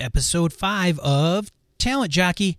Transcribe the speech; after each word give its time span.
episode 0.00 0.52
five 0.52 0.98
of 1.00 1.50
Talent 1.78 2.12
Jockey. 2.12 2.58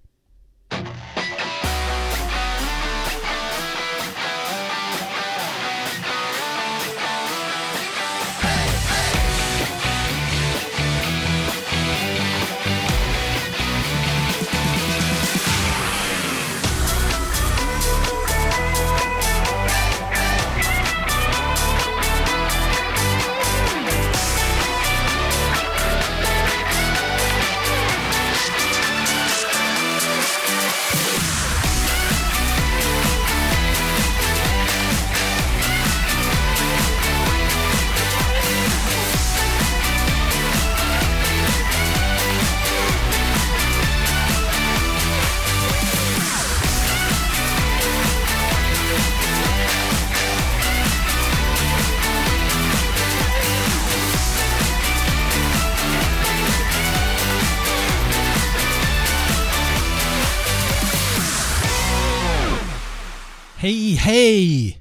Hey, 63.59 63.91
hey! 63.95 64.77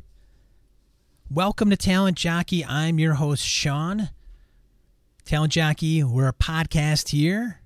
Welcome 1.28 1.68
to 1.70 1.76
Talent 1.76 2.16
Jockey. 2.16 2.64
I'm 2.64 3.00
your 3.00 3.14
host, 3.14 3.44
Sean. 3.44 4.10
Talent 5.24 5.52
Jockey, 5.52 6.04
we're 6.04 6.28
a 6.28 6.32
podcast 6.32 7.08
here 7.08 7.60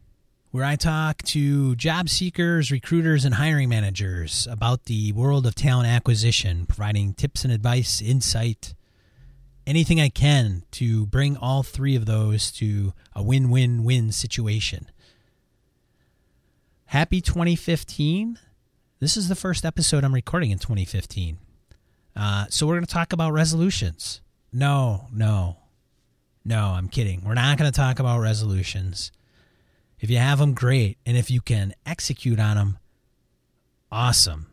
where 0.53 0.65
I 0.65 0.77
talk 0.77 1.23
to 1.25 1.77
job 1.77 2.09
seekers, 2.09 2.71
recruiters, 2.71 3.27
and 3.27 3.35
hiring 3.35 3.69
managers 3.69 4.49
about 4.51 4.87
the 4.87 5.13
world 5.13 5.45
of 5.45 5.55
talent 5.55 5.87
acquisition, 5.87 6.65
providing 6.65 7.13
tips 7.13 7.45
and 7.45 7.53
advice, 7.53 8.01
insight, 8.01 8.73
anything 9.67 10.01
I 10.01 10.09
can 10.09 10.63
to 10.71 11.05
bring 11.05 11.37
all 11.37 11.63
three 11.63 11.95
of 11.95 12.07
those 12.07 12.51
to 12.53 12.95
a 13.15 13.23
win 13.23 13.51
win 13.51 13.85
win 13.85 14.13
situation. 14.13 14.91
Happy 16.87 17.21
2015. 17.21 18.39
This 19.03 19.17
is 19.17 19.27
the 19.27 19.34
first 19.34 19.64
episode 19.64 20.05
I'm 20.05 20.14
recording 20.14 20.53
in 20.53 20.61
2015. 20.61 21.36
Uh, 22.14 22.47
so 22.50 22.69
we're 22.69 22.75
going 22.75 22.86
to 22.86 22.95
talk 22.95 23.12
about 23.12 23.33
resolutions. 23.33 24.20
No, 24.53 25.08
no, 25.12 25.56
no, 26.45 26.67
I'm 26.67 26.89
kidding. 26.89 27.25
We're 27.25 27.34
not 27.34 27.58
going 27.58 27.69
to 27.69 27.77
talk 27.77 27.98
about 27.98 28.20
resolutions. 28.20 29.11
If 29.98 30.08
you 30.08 30.19
have 30.19 30.39
them, 30.39 30.55
great. 30.55 30.98
And 31.05 31.17
if 31.17 31.33
you 31.33 31.41
can 31.41 31.75
execute 31.84 32.39
on 32.39 32.56
them, 32.56 32.78
awesome. 33.91 34.47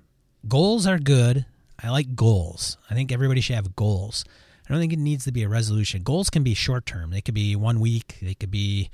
Goals 0.47 0.87
are 0.87 0.97
good. 0.97 1.45
I 1.77 1.91
like 1.91 2.15
goals. 2.15 2.79
I 2.89 2.95
think 2.95 3.11
everybody 3.11 3.41
should 3.41 3.55
have 3.55 3.75
goals. 3.75 4.25
I 4.67 4.73
don't 4.73 4.79
think 4.81 4.93
it 4.93 4.97
needs 4.97 5.25
to 5.25 5.31
be 5.31 5.43
a 5.43 5.47
resolution. 5.47 6.01
Goals 6.01 6.31
can 6.31 6.41
be 6.41 6.55
short 6.55 6.87
term. 6.87 7.11
They 7.11 7.21
could 7.21 7.35
be 7.35 7.55
one 7.55 7.79
week. 7.79 8.17
They 8.19 8.33
could 8.33 8.49
be, 8.49 8.89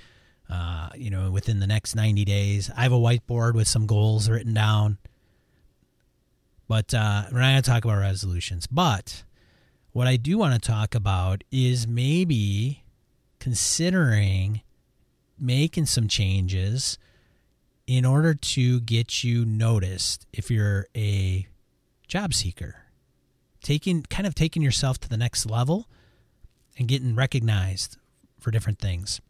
uh, 0.49 0.89
you 0.95 1.09
know, 1.09 1.31
within 1.31 1.61
the 1.61 1.67
next 1.67 1.95
90 1.95 2.25
days. 2.25 2.69
I 2.75 2.83
have 2.83 2.91
a 2.91 2.97
whiteboard 2.97 3.53
with 3.53 3.69
some 3.69 3.85
goals 3.85 4.29
written 4.29 4.53
down. 4.53 4.97
But 6.67 6.93
uh, 6.93 7.23
we're 7.31 7.39
not 7.39 7.51
going 7.51 7.61
to 7.61 7.69
talk 7.69 7.85
about 7.85 7.99
resolutions. 7.99 8.67
But 8.67 9.23
what 9.91 10.07
I 10.07 10.17
do 10.17 10.37
want 10.37 10.53
to 10.53 10.59
talk 10.59 10.95
about 10.95 11.43
is 11.51 11.87
maybe 11.87 12.83
considering 13.39 14.61
making 15.39 15.85
some 15.85 16.07
changes 16.07 16.97
in 17.87 18.05
order 18.05 18.33
to 18.33 18.79
get 18.81 19.23
you 19.23 19.45
noticed 19.45 20.25
if 20.33 20.49
you're 20.49 20.87
a 20.95 21.47
job 22.07 22.33
seeker. 22.33 22.75
Taking 23.61 24.03
kind 24.03 24.27
of 24.27 24.35
taking 24.35 24.61
yourself 24.61 24.99
to 24.99 25.09
the 25.09 25.17
next 25.17 25.45
level 25.45 25.87
and 26.77 26.87
getting 26.87 27.15
recognized 27.15 27.97
for 28.39 28.51
different 28.51 28.79
things. 28.79 29.21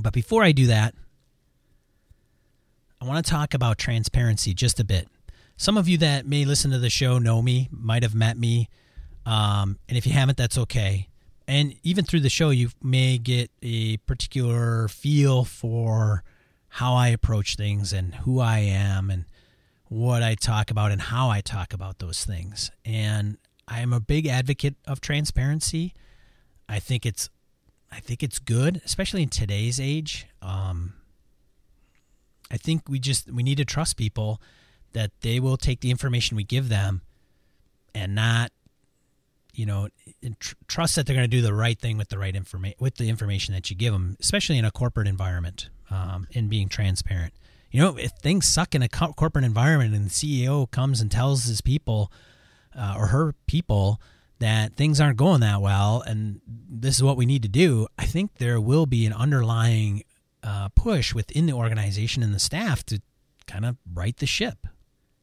But 0.00 0.12
before 0.12 0.42
I 0.42 0.52
do 0.52 0.66
that, 0.66 0.94
I 3.00 3.06
want 3.06 3.24
to 3.24 3.30
talk 3.30 3.54
about 3.54 3.78
transparency 3.78 4.54
just 4.54 4.78
a 4.78 4.84
bit 4.84 5.08
some 5.60 5.76
of 5.76 5.90
you 5.90 5.98
that 5.98 6.26
may 6.26 6.46
listen 6.46 6.70
to 6.70 6.78
the 6.78 6.88
show 6.88 7.18
know 7.18 7.42
me, 7.42 7.68
might 7.70 8.02
have 8.02 8.14
met 8.14 8.38
me. 8.38 8.70
Um, 9.26 9.78
and 9.90 9.98
if 9.98 10.06
you 10.06 10.12
haven't, 10.14 10.38
that's 10.38 10.56
okay. 10.56 11.10
And 11.46 11.74
even 11.82 12.06
through 12.06 12.20
the 12.20 12.30
show, 12.30 12.48
you 12.48 12.70
may 12.82 13.18
get 13.18 13.50
a 13.60 13.98
particular 13.98 14.88
feel 14.88 15.44
for 15.44 16.24
how 16.68 16.94
I 16.94 17.08
approach 17.08 17.56
things 17.56 17.92
and 17.92 18.14
who 18.14 18.40
I 18.40 18.60
am 18.60 19.10
and 19.10 19.26
what 19.88 20.22
I 20.22 20.34
talk 20.34 20.70
about 20.70 20.92
and 20.92 21.02
how 21.02 21.28
I 21.28 21.42
talk 21.42 21.74
about 21.74 21.98
those 21.98 22.24
things. 22.24 22.70
And 22.82 23.36
I 23.68 23.80
am 23.80 23.92
a 23.92 24.00
big 24.00 24.26
advocate 24.26 24.76
of 24.86 25.02
transparency. 25.02 25.92
I 26.70 26.78
think 26.78 27.04
it's 27.04 27.28
I 27.92 28.00
think 28.00 28.22
it's 28.22 28.38
good, 28.38 28.80
especially 28.82 29.24
in 29.24 29.28
today's 29.28 29.78
age. 29.78 30.26
Um, 30.40 30.94
I 32.50 32.56
think 32.56 32.88
we 32.88 32.98
just 32.98 33.30
we 33.30 33.42
need 33.42 33.58
to 33.58 33.66
trust 33.66 33.98
people 33.98 34.40
that 34.92 35.10
they 35.20 35.40
will 35.40 35.56
take 35.56 35.80
the 35.80 35.90
information 35.90 36.36
we 36.36 36.44
give 36.44 36.68
them 36.68 37.02
and 37.94 38.14
not 38.14 38.52
you 39.54 39.66
know 39.66 39.88
tr- 40.38 40.54
trust 40.68 40.96
that 40.96 41.06
they're 41.06 41.16
going 41.16 41.28
to 41.28 41.36
do 41.36 41.42
the 41.42 41.54
right 41.54 41.78
thing 41.78 41.96
with 41.96 42.08
the 42.08 42.18
right 42.18 42.36
information 42.36 42.76
with 42.80 42.96
the 42.96 43.08
information 43.08 43.54
that 43.54 43.70
you 43.70 43.76
give 43.76 43.92
them 43.92 44.16
especially 44.20 44.58
in 44.58 44.64
a 44.64 44.70
corporate 44.70 45.08
environment 45.08 45.68
um, 45.90 46.26
and 46.34 46.48
being 46.48 46.68
transparent. 46.68 47.34
You 47.70 47.80
know 47.82 47.96
if 47.96 48.12
things 48.12 48.48
suck 48.48 48.74
in 48.74 48.82
a 48.82 48.88
co- 48.88 49.12
corporate 49.12 49.44
environment 49.44 49.94
and 49.94 50.06
the 50.06 50.10
ceo 50.10 50.70
comes 50.70 51.00
and 51.00 51.10
tells 51.10 51.44
his 51.44 51.60
people 51.60 52.10
uh, 52.76 52.94
or 52.96 53.08
her 53.08 53.34
people 53.46 54.00
that 54.38 54.74
things 54.74 55.00
aren't 55.00 55.18
going 55.18 55.40
that 55.40 55.60
well 55.60 56.02
and 56.06 56.40
this 56.46 56.96
is 56.96 57.02
what 57.02 57.16
we 57.16 57.26
need 57.26 57.42
to 57.42 57.48
do 57.48 57.86
i 57.96 58.04
think 58.04 58.34
there 58.38 58.60
will 58.60 58.86
be 58.86 59.06
an 59.06 59.12
underlying 59.12 60.02
uh, 60.42 60.68
push 60.74 61.14
within 61.14 61.46
the 61.46 61.52
organization 61.52 62.22
and 62.22 62.34
the 62.34 62.40
staff 62.40 62.84
to 62.86 63.00
kind 63.46 63.64
of 63.64 63.76
right 63.92 64.16
the 64.16 64.26
ship 64.26 64.66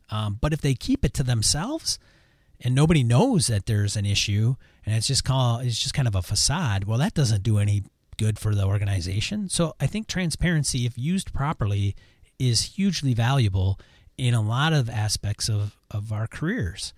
um, 0.09 0.37
but 0.39 0.53
if 0.53 0.61
they 0.61 0.73
keep 0.73 1.03
it 1.03 1.13
to 1.15 1.23
themselves 1.23 1.99
and 2.61 2.73
nobody 2.73 3.03
knows 3.03 3.47
that 3.47 3.65
there's 3.65 3.95
an 3.95 4.05
issue 4.05 4.55
and 4.85 4.95
it's 4.95 5.07
just 5.07 5.23
call 5.23 5.59
it's 5.59 5.79
just 5.79 5.93
kind 5.93 6.07
of 6.07 6.15
a 6.15 6.21
facade, 6.21 6.85
well, 6.85 6.97
that 6.97 7.13
doesn't 7.13 7.43
do 7.43 7.57
any 7.57 7.83
good 8.17 8.39
for 8.39 8.55
the 8.55 8.65
organization. 8.65 9.47
So 9.49 9.75
I 9.79 9.87
think 9.87 10.07
transparency, 10.07 10.85
if 10.85 10.97
used 10.97 11.33
properly, 11.33 11.95
is 12.39 12.75
hugely 12.75 13.13
valuable 13.13 13.79
in 14.17 14.33
a 14.33 14.41
lot 14.41 14.73
of 14.73 14.89
aspects 14.89 15.49
of, 15.49 15.77
of 15.91 16.11
our 16.11 16.27
careers. 16.27 16.93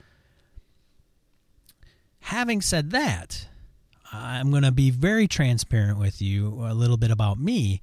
Having 2.22 2.62
said 2.62 2.92
that, 2.92 3.48
I'm 4.12 4.50
going 4.50 4.64
to 4.64 4.72
be 4.72 4.90
very 4.90 5.28
transparent 5.28 6.00
with 6.00 6.22
you 6.22 6.48
a 6.66 6.74
little 6.74 6.98
bit 6.98 7.12
about 7.12 7.40
me. 7.40 7.81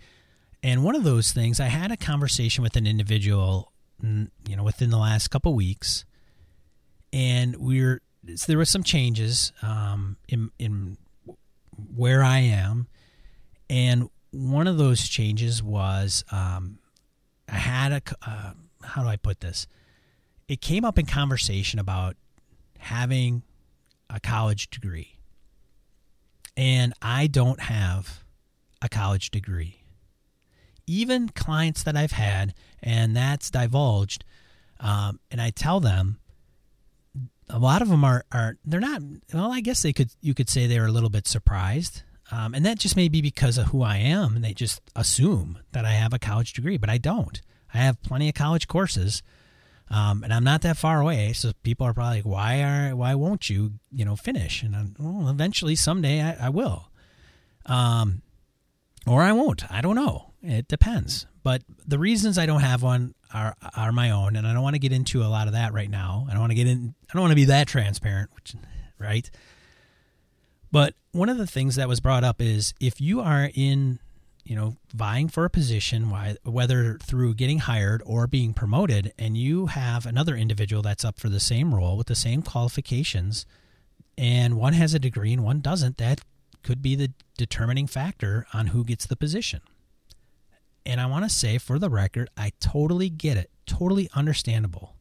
And 0.62 0.82
one 0.82 0.96
of 0.96 1.04
those 1.04 1.32
things, 1.32 1.60
I 1.60 1.66
had 1.66 1.92
a 1.92 1.96
conversation 1.96 2.62
with 2.62 2.76
an 2.76 2.86
individual 2.86 3.72
you 4.48 4.56
know 4.56 4.62
within 4.62 4.90
the 4.90 4.98
last 4.98 5.28
couple 5.28 5.54
weeks, 5.54 6.04
and 7.12 7.56
we're 7.56 8.00
so 8.34 8.46
there 8.46 8.58
were 8.58 8.64
some 8.64 8.82
changes 8.82 9.52
um, 9.62 10.16
in 10.28 10.50
in 10.58 10.98
where 11.94 12.22
I 12.22 12.38
am, 12.38 12.88
and 13.70 14.08
one 14.30 14.66
of 14.66 14.78
those 14.78 15.08
changes 15.08 15.62
was 15.62 16.24
um, 16.30 16.78
I 17.48 17.56
had 17.56 17.92
a 17.92 18.02
uh, 18.26 18.52
how 18.82 19.02
do 19.02 19.08
I 19.08 19.16
put 19.16 19.40
this? 19.40 19.66
It 20.48 20.60
came 20.60 20.84
up 20.84 20.98
in 20.98 21.06
conversation 21.06 21.78
about 21.78 22.16
having 22.78 23.42
a 24.08 24.20
college 24.20 24.70
degree, 24.70 25.18
and 26.56 26.92
I 27.02 27.26
don't 27.26 27.60
have 27.60 28.24
a 28.82 28.88
college 28.88 29.30
degree 29.30 29.80
even 30.86 31.28
clients 31.28 31.82
that 31.82 31.96
I've 31.96 32.12
had, 32.12 32.54
and 32.82 33.16
that's 33.16 33.50
divulged, 33.50 34.24
um, 34.80 35.20
and 35.30 35.40
I 35.40 35.50
tell 35.50 35.80
them, 35.80 36.18
a 37.48 37.58
lot 37.58 37.82
of 37.82 37.88
them 37.88 38.04
are 38.04 38.24
are 38.32 38.56
they're 38.64 38.80
not. 38.80 39.02
Well, 39.32 39.52
I 39.52 39.60
guess 39.60 39.82
they 39.82 39.92
could 39.92 40.10
you 40.20 40.34
could 40.34 40.48
say 40.48 40.66
they 40.66 40.78
are 40.78 40.86
a 40.86 40.92
little 40.92 41.10
bit 41.10 41.26
surprised, 41.26 42.02
um, 42.30 42.54
and 42.54 42.64
that 42.64 42.78
just 42.78 42.96
may 42.96 43.08
be 43.08 43.20
because 43.20 43.58
of 43.58 43.66
who 43.68 43.82
I 43.82 43.96
am, 43.96 44.36
and 44.36 44.44
they 44.44 44.54
just 44.54 44.80
assume 44.94 45.58
that 45.72 45.84
I 45.84 45.92
have 45.92 46.12
a 46.12 46.18
college 46.18 46.52
degree, 46.52 46.76
but 46.76 46.90
I 46.90 46.98
don't. 46.98 47.40
I 47.72 47.78
have 47.78 48.02
plenty 48.02 48.28
of 48.28 48.34
college 48.34 48.68
courses. 48.68 49.22
Um, 49.88 50.24
and 50.24 50.34
I'm 50.34 50.42
not 50.42 50.62
that 50.62 50.76
far 50.76 51.00
away, 51.00 51.32
so 51.32 51.52
people 51.62 51.86
are 51.86 51.94
probably 51.94 52.16
like, 52.16 52.26
"Why 52.26 52.62
are? 52.62 52.96
Why 52.96 53.14
won't 53.14 53.48
you, 53.48 53.74
you 53.92 54.04
know, 54.04 54.16
finish?" 54.16 54.64
And 54.64 54.74
I'm, 54.74 54.96
well, 54.98 55.28
eventually, 55.28 55.76
someday, 55.76 56.20
I, 56.20 56.46
I 56.46 56.48
will, 56.48 56.90
um, 57.66 58.22
or 59.06 59.22
I 59.22 59.30
won't. 59.30 59.70
I 59.70 59.80
don't 59.80 59.94
know 59.94 60.32
It 60.46 60.68
depends. 60.68 61.26
But 61.42 61.62
the 61.86 61.98
reasons 61.98 62.38
I 62.38 62.46
don't 62.46 62.60
have 62.60 62.82
one 62.82 63.14
are 63.34 63.56
are 63.74 63.92
my 63.92 64.10
own, 64.10 64.36
and 64.36 64.46
I 64.46 64.52
don't 64.52 64.62
want 64.62 64.74
to 64.74 64.80
get 64.80 64.92
into 64.92 65.22
a 65.22 65.26
lot 65.26 65.48
of 65.48 65.54
that 65.54 65.72
right 65.72 65.90
now. 65.90 66.26
I 66.28 66.32
don't 66.32 66.40
want 66.40 66.52
to 66.52 66.56
get 66.56 66.68
in. 66.68 66.94
I 67.10 67.12
don't 67.12 67.22
want 67.22 67.32
to 67.32 67.36
be 67.36 67.46
that 67.46 67.66
transparent, 67.68 68.30
which, 68.34 68.54
right? 68.98 69.28
But 70.70 70.94
one 71.12 71.28
of 71.28 71.38
the 71.38 71.46
things 71.46 71.76
that 71.76 71.88
was 71.88 72.00
brought 72.00 72.24
up 72.24 72.40
is 72.40 72.74
if 72.80 73.00
you 73.00 73.20
are 73.20 73.50
in, 73.54 73.98
you 74.44 74.54
know, 74.54 74.76
vying 74.94 75.28
for 75.28 75.44
a 75.44 75.50
position, 75.50 76.10
why, 76.10 76.36
whether 76.44 76.98
through 76.98 77.34
getting 77.34 77.60
hired 77.60 78.02
or 78.04 78.26
being 78.26 78.52
promoted, 78.52 79.12
and 79.18 79.36
you 79.36 79.66
have 79.66 80.06
another 80.06 80.36
individual 80.36 80.82
that's 80.82 81.04
up 81.04 81.18
for 81.18 81.28
the 81.28 81.40
same 81.40 81.74
role 81.74 81.96
with 81.96 82.06
the 82.06 82.14
same 82.14 82.42
qualifications, 82.42 83.46
and 84.18 84.56
one 84.56 84.74
has 84.74 84.94
a 84.94 84.98
degree 84.98 85.32
and 85.32 85.44
one 85.44 85.60
doesn't, 85.60 85.98
that 85.98 86.20
could 86.62 86.82
be 86.82 86.94
the 86.94 87.12
determining 87.38 87.86
factor 87.86 88.46
on 88.52 88.68
who 88.68 88.84
gets 88.84 89.06
the 89.06 89.16
position. 89.16 89.60
And 90.86 91.00
I 91.00 91.06
want 91.06 91.24
to 91.24 91.28
say 91.28 91.58
for 91.58 91.78
the 91.78 91.90
record, 91.90 92.30
I 92.36 92.52
totally 92.60 93.10
get 93.10 93.36
it. 93.36 93.50
Totally 93.66 94.08
understandable. 94.14 94.94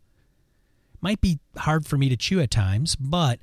Might 1.00 1.22
be 1.22 1.40
hard 1.56 1.86
for 1.86 1.98
me 1.98 2.10
to 2.10 2.18
chew 2.18 2.40
at 2.40 2.50
times, 2.50 2.96
but 2.96 3.40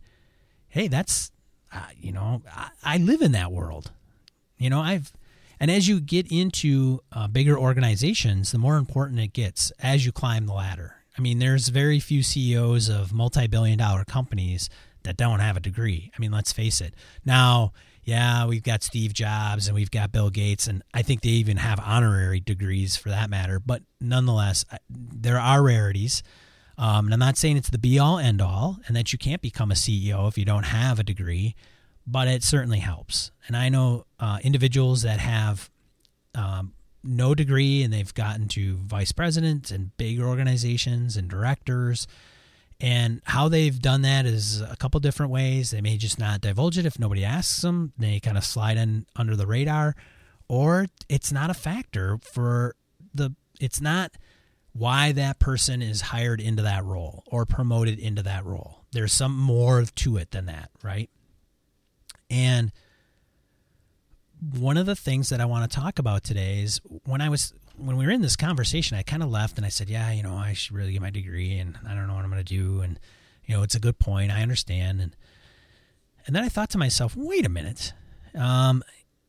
hey, 0.68 0.88
that's, 0.88 1.30
uh, 1.72 1.86
you 1.96 2.12
know, 2.12 2.42
I, 2.52 2.70
I, 2.82 2.96
live 2.98 3.22
in 3.22 3.30
that 3.32 3.52
world. 3.52 3.92
You 4.58 4.68
know, 4.68 4.80
I've, 4.80 5.12
and 5.60 5.70
as 5.70 5.86
you 5.86 6.00
get 6.00 6.26
into 6.32 7.00
uh, 7.12 7.28
bigger 7.28 7.56
organizations, 7.56 8.50
the 8.50 8.58
more 8.58 8.76
important 8.76 9.20
it 9.20 9.32
gets 9.32 9.70
as 9.78 10.04
you 10.04 10.10
climb 10.10 10.46
the 10.46 10.54
ladder. 10.54 10.96
I 11.16 11.20
mean, 11.20 11.38
there's 11.38 11.68
very 11.68 12.00
few 12.00 12.24
CEOs 12.24 12.88
of 12.88 13.12
multi 13.12 13.46
billion 13.46 13.78
dollar 13.78 14.04
companies 14.04 14.68
that 15.04 15.16
don't 15.16 15.40
have 15.40 15.56
a 15.56 15.60
degree. 15.60 16.10
I 16.16 16.20
mean, 16.20 16.32
let's 16.32 16.52
face 16.52 16.80
it. 16.80 16.94
Now, 17.24 17.72
yeah, 18.04 18.46
we've 18.46 18.62
got 18.62 18.82
Steve 18.82 19.12
Jobs 19.12 19.68
and 19.68 19.74
we've 19.74 19.90
got 19.90 20.10
Bill 20.10 20.30
Gates, 20.30 20.66
and 20.66 20.82
I 20.92 21.02
think 21.02 21.20
they 21.20 21.30
even 21.30 21.56
have 21.56 21.78
honorary 21.80 22.40
degrees 22.40 22.96
for 22.96 23.10
that 23.10 23.30
matter. 23.30 23.60
But 23.60 23.82
nonetheless, 24.00 24.64
there 24.90 25.38
are 25.38 25.62
rarities. 25.62 26.22
Um, 26.78 27.04
and 27.06 27.14
I'm 27.14 27.20
not 27.20 27.36
saying 27.36 27.58
it's 27.58 27.70
the 27.70 27.78
be 27.78 27.98
all 27.98 28.18
end 28.18 28.40
all 28.40 28.78
and 28.88 28.96
that 28.96 29.12
you 29.12 29.18
can't 29.18 29.42
become 29.42 29.70
a 29.70 29.74
CEO 29.74 30.26
if 30.26 30.36
you 30.36 30.44
don't 30.44 30.64
have 30.64 30.98
a 30.98 31.04
degree, 31.04 31.54
but 32.06 32.26
it 32.26 32.42
certainly 32.42 32.80
helps. 32.80 33.30
And 33.46 33.56
I 33.56 33.68
know 33.68 34.06
uh, 34.18 34.38
individuals 34.42 35.02
that 35.02 35.20
have 35.20 35.70
um, 36.34 36.72
no 37.04 37.34
degree 37.34 37.82
and 37.82 37.92
they've 37.92 38.12
gotten 38.14 38.48
to 38.48 38.76
vice 38.76 39.12
presidents 39.12 39.70
and 39.70 39.96
big 39.96 40.20
organizations 40.20 41.16
and 41.16 41.28
directors 41.28 42.06
and 42.82 43.22
how 43.24 43.48
they've 43.48 43.80
done 43.80 44.02
that 44.02 44.26
is 44.26 44.60
a 44.60 44.76
couple 44.76 44.98
different 44.98 45.30
ways. 45.30 45.70
They 45.70 45.80
may 45.80 45.96
just 45.96 46.18
not 46.18 46.40
divulge 46.40 46.76
it 46.76 46.84
if 46.84 46.98
nobody 46.98 47.24
asks 47.24 47.62
them. 47.62 47.92
They 47.96 48.18
kind 48.18 48.36
of 48.36 48.44
slide 48.44 48.76
in 48.76 49.06
under 49.14 49.36
the 49.36 49.46
radar, 49.46 49.94
or 50.48 50.88
it's 51.08 51.30
not 51.30 51.48
a 51.48 51.54
factor 51.54 52.18
for 52.22 52.74
the. 53.14 53.34
It's 53.60 53.80
not 53.80 54.10
why 54.72 55.12
that 55.12 55.38
person 55.38 55.80
is 55.80 56.00
hired 56.00 56.40
into 56.40 56.62
that 56.62 56.84
role 56.84 57.22
or 57.26 57.46
promoted 57.46 58.00
into 58.00 58.22
that 58.24 58.44
role. 58.44 58.84
There's 58.90 59.12
some 59.12 59.38
more 59.38 59.84
to 59.84 60.16
it 60.16 60.32
than 60.32 60.46
that, 60.46 60.70
right? 60.82 61.08
And 62.28 62.72
one 64.58 64.76
of 64.76 64.86
the 64.86 64.96
things 64.96 65.28
that 65.28 65.40
I 65.40 65.44
want 65.44 65.70
to 65.70 65.78
talk 65.78 66.00
about 66.00 66.24
today 66.24 66.62
is 66.62 66.80
when 67.04 67.20
I 67.20 67.28
was 67.28 67.54
when 67.84 67.96
we 67.96 68.06
were 68.06 68.12
in 68.12 68.22
this 68.22 68.36
conversation, 68.36 68.96
I 68.96 69.02
kind 69.02 69.22
of 69.22 69.30
left 69.30 69.56
and 69.56 69.66
I 69.66 69.68
said, 69.68 69.90
"Yeah, 69.90 70.10
you 70.12 70.22
know, 70.22 70.36
I 70.36 70.52
should 70.52 70.74
really 70.74 70.92
get 70.92 71.02
my 71.02 71.10
degree, 71.10 71.58
and 71.58 71.78
I 71.86 71.94
don't 71.94 72.06
know 72.06 72.14
what 72.14 72.24
I'm 72.24 72.30
going 72.30 72.44
to 72.44 72.56
do." 72.56 72.80
And 72.80 72.98
you 73.44 73.56
know, 73.56 73.62
it's 73.62 73.74
a 73.74 73.80
good 73.80 73.98
point. 73.98 74.30
I 74.30 74.42
understand. 74.42 75.00
And 75.00 75.16
and 76.26 76.36
then 76.36 76.44
I 76.44 76.48
thought 76.48 76.70
to 76.70 76.78
myself, 76.78 77.16
"Wait 77.16 77.44
a 77.44 77.48
minute. 77.48 77.92
Um, 78.34 78.82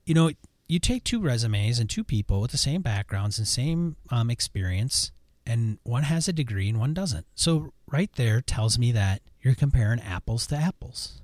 you 0.06 0.14
know, 0.14 0.32
you 0.68 0.80
take 0.80 1.04
two 1.04 1.20
resumes 1.20 1.80
and 1.80 1.90
two 1.90 2.04
people 2.04 2.42
with 2.42 2.52
the 2.52 2.58
same 2.58 2.82
backgrounds 2.82 3.38
and 3.38 3.48
same 3.48 3.96
um, 4.10 4.30
experience, 4.30 5.12
and 5.46 5.80
one 5.84 6.04
has 6.04 6.28
a 6.28 6.34
degree 6.34 6.70
and 6.70 6.80
one 6.80 6.94
doesn't. 6.94 7.26
So 7.36 7.74
right 7.88 8.12
there 8.16 8.42
tells 8.42 8.78
me 8.78 8.92
that 8.92 9.22
you're 9.42 9.56
comparing 9.56 10.00
apples 10.00 10.48
to 10.48 10.56
apples." 10.56 11.22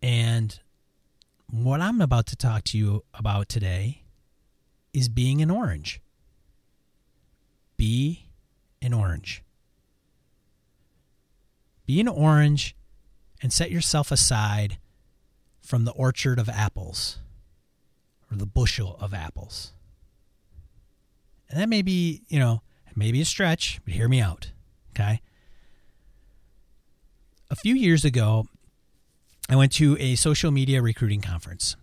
And 0.00 0.58
what 1.50 1.80
I'm 1.80 2.00
about 2.00 2.26
to 2.26 2.36
talk 2.36 2.62
to 2.64 2.78
you 2.78 3.04
about 3.14 3.48
today 3.48 4.04
is 4.92 5.08
being 5.08 5.42
an 5.42 5.50
orange. 5.50 6.00
Be 7.76 8.26
an 8.82 8.92
orange. 8.92 9.42
Be 11.86 12.00
an 12.00 12.08
orange 12.08 12.76
and 13.42 13.52
set 13.52 13.70
yourself 13.70 14.10
aside 14.10 14.78
from 15.60 15.84
the 15.84 15.92
orchard 15.92 16.38
of 16.38 16.48
apples 16.48 17.18
or 18.30 18.36
the 18.36 18.46
bushel 18.46 18.96
of 19.00 19.14
apples. 19.14 19.72
And 21.48 21.60
that 21.60 21.68
may 21.68 21.82
be, 21.82 22.22
you 22.28 22.38
know, 22.38 22.62
maybe 22.94 23.20
a 23.20 23.24
stretch, 23.24 23.80
but 23.84 23.94
hear 23.94 24.08
me 24.08 24.20
out. 24.20 24.50
Okay. 24.90 25.20
A 27.50 27.56
few 27.56 27.74
years 27.74 28.04
ago, 28.04 28.46
I 29.48 29.56
went 29.56 29.72
to 29.74 29.96
a 29.98 30.16
social 30.16 30.50
media 30.50 30.82
recruiting 30.82 31.22
conference. 31.22 31.76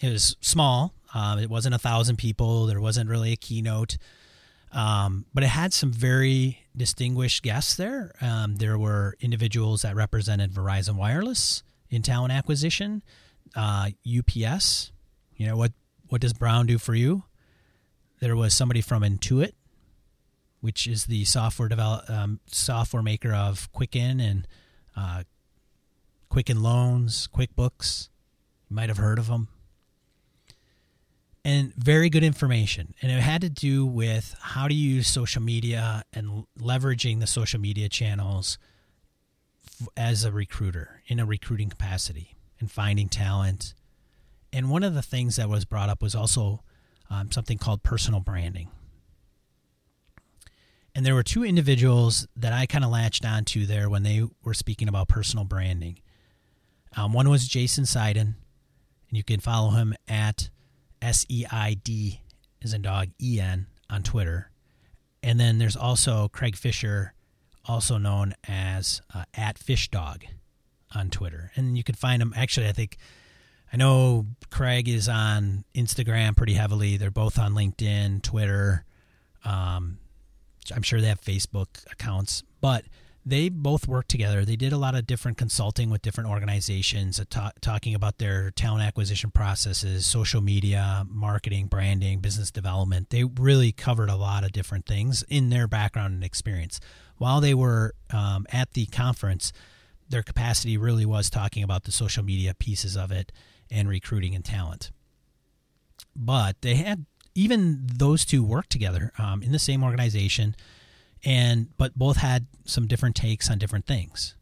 It 0.00 0.12
was 0.12 0.36
small, 0.40 0.94
um, 1.14 1.38
it 1.38 1.48
wasn't 1.48 1.74
a 1.74 1.78
thousand 1.78 2.16
people. 2.16 2.66
There 2.66 2.80
wasn't 2.80 3.08
really 3.08 3.32
a 3.32 3.36
keynote, 3.36 3.96
um, 4.72 5.24
but 5.32 5.42
it 5.42 5.48
had 5.48 5.72
some 5.72 5.92
very 5.92 6.60
distinguished 6.76 7.42
guests 7.42 7.76
there. 7.76 8.12
Um, 8.20 8.56
there 8.56 8.78
were 8.78 9.16
individuals 9.20 9.82
that 9.82 9.96
represented 9.96 10.52
Verizon 10.52 10.96
Wireless 10.96 11.62
in 11.90 12.02
talent 12.02 12.32
acquisition, 12.32 13.02
uh, 13.56 13.90
UPS. 14.06 14.92
You 15.36 15.46
know 15.46 15.56
what? 15.56 15.72
What 16.08 16.20
does 16.20 16.32
Brown 16.32 16.66
do 16.66 16.78
for 16.78 16.94
you? 16.94 17.24
There 18.20 18.34
was 18.34 18.54
somebody 18.54 18.80
from 18.80 19.02
Intuit, 19.02 19.52
which 20.60 20.86
is 20.86 21.04
the 21.04 21.24
software 21.24 21.68
develop 21.68 22.08
um, 22.10 22.40
software 22.46 23.02
maker 23.02 23.32
of 23.32 23.70
Quicken 23.72 24.20
and 24.20 24.48
uh, 24.96 25.22
Quicken 26.28 26.62
Loans, 26.62 27.28
QuickBooks. 27.28 28.08
You 28.68 28.76
might 28.76 28.88
have 28.88 28.98
heard 28.98 29.18
of 29.18 29.28
them 29.28 29.48
and 31.48 31.74
very 31.76 32.10
good 32.10 32.24
information. 32.24 32.92
And 33.00 33.10
it 33.10 33.20
had 33.20 33.40
to 33.40 33.48
do 33.48 33.86
with 33.86 34.36
how 34.38 34.68
to 34.68 34.74
use 34.74 35.08
social 35.08 35.40
media 35.40 36.04
and 36.12 36.44
leveraging 36.60 37.20
the 37.20 37.26
social 37.26 37.58
media 37.58 37.88
channels 37.88 38.58
as 39.96 40.24
a 40.24 40.30
recruiter 40.30 41.00
in 41.06 41.18
a 41.18 41.24
recruiting 41.24 41.70
capacity 41.70 42.36
and 42.60 42.70
finding 42.70 43.08
talent. 43.08 43.72
And 44.52 44.68
one 44.68 44.82
of 44.82 44.92
the 44.92 45.00
things 45.00 45.36
that 45.36 45.48
was 45.48 45.64
brought 45.64 45.88
up 45.88 46.02
was 46.02 46.14
also 46.14 46.60
um, 47.08 47.32
something 47.32 47.56
called 47.56 47.82
personal 47.82 48.20
branding. 48.20 48.68
And 50.94 51.06
there 51.06 51.14
were 51.14 51.22
two 51.22 51.46
individuals 51.46 52.28
that 52.36 52.52
I 52.52 52.66
kind 52.66 52.84
of 52.84 52.90
latched 52.90 53.24
onto 53.24 53.64
there 53.64 53.88
when 53.88 54.02
they 54.02 54.22
were 54.44 54.52
speaking 54.52 54.86
about 54.86 55.08
personal 55.08 55.46
branding. 55.46 56.00
Um, 56.94 57.14
one 57.14 57.30
was 57.30 57.48
Jason 57.48 57.84
Seiden, 57.84 58.20
and 58.20 58.36
you 59.12 59.24
can 59.24 59.40
follow 59.40 59.70
him 59.70 59.94
at 60.06 60.50
S 61.02 61.26
E 61.28 61.44
I 61.50 61.74
D 61.74 62.20
is 62.60 62.74
in 62.74 62.82
dog 62.82 63.08
E 63.22 63.40
N 63.40 63.66
on 63.90 64.02
Twitter. 64.02 64.50
And 65.22 65.38
then 65.38 65.58
there's 65.58 65.76
also 65.76 66.28
Craig 66.28 66.56
Fisher, 66.56 67.14
also 67.64 67.98
known 67.98 68.34
as 68.46 69.02
uh, 69.14 69.24
at 69.34 69.58
Fish 69.58 69.88
Dog 69.88 70.24
on 70.94 71.10
Twitter. 71.10 71.50
And 71.56 71.76
you 71.76 71.84
can 71.84 71.94
find 71.94 72.22
him. 72.22 72.32
Actually, 72.36 72.68
I 72.68 72.72
think 72.72 72.96
I 73.72 73.76
know 73.76 74.26
Craig 74.50 74.88
is 74.88 75.08
on 75.08 75.64
Instagram 75.74 76.36
pretty 76.36 76.54
heavily. 76.54 76.96
They're 76.96 77.10
both 77.10 77.38
on 77.38 77.52
LinkedIn, 77.52 78.22
Twitter. 78.22 78.84
Um, 79.44 79.98
I'm 80.74 80.82
sure 80.82 81.00
they 81.00 81.08
have 81.08 81.20
Facebook 81.20 81.68
accounts, 81.90 82.42
but 82.60 82.84
they 83.28 83.50
both 83.50 83.86
worked 83.86 84.08
together. 84.08 84.44
They 84.44 84.56
did 84.56 84.72
a 84.72 84.78
lot 84.78 84.94
of 84.94 85.06
different 85.06 85.36
consulting 85.36 85.90
with 85.90 86.00
different 86.00 86.30
organizations, 86.30 87.20
uh, 87.20 87.50
talking 87.60 87.94
about 87.94 88.18
their 88.18 88.50
talent 88.50 88.82
acquisition 88.82 89.30
processes, 89.30 90.06
social 90.06 90.40
media, 90.40 91.04
marketing, 91.08 91.66
branding, 91.66 92.20
business 92.20 92.50
development. 92.50 93.10
They 93.10 93.24
really 93.24 93.70
covered 93.70 94.08
a 94.08 94.16
lot 94.16 94.44
of 94.44 94.52
different 94.52 94.86
things 94.86 95.24
in 95.28 95.50
their 95.50 95.68
background 95.68 96.14
and 96.14 96.24
experience. 96.24 96.80
While 97.18 97.42
they 97.42 97.52
were 97.52 97.94
um, 98.10 98.46
at 98.50 98.72
the 98.72 98.86
conference, 98.86 99.52
their 100.08 100.22
capacity 100.22 100.78
really 100.78 101.04
was 101.04 101.28
talking 101.28 101.62
about 101.62 101.84
the 101.84 101.92
social 101.92 102.24
media 102.24 102.54
pieces 102.54 102.96
of 102.96 103.12
it 103.12 103.30
and 103.70 103.90
recruiting 103.90 104.34
and 104.34 104.44
talent. 104.44 104.90
But 106.16 106.62
they 106.62 106.76
had 106.76 107.04
even 107.34 107.82
those 107.84 108.24
two 108.24 108.42
worked 108.42 108.70
together 108.70 109.12
um, 109.18 109.42
in 109.42 109.52
the 109.52 109.58
same 109.58 109.84
organization 109.84 110.56
and 111.24 111.68
but 111.76 111.96
both 111.96 112.18
had 112.18 112.46
some 112.64 112.86
different 112.86 113.16
takes 113.16 113.50
on 113.50 113.58
different 113.58 113.86
things. 113.86 114.34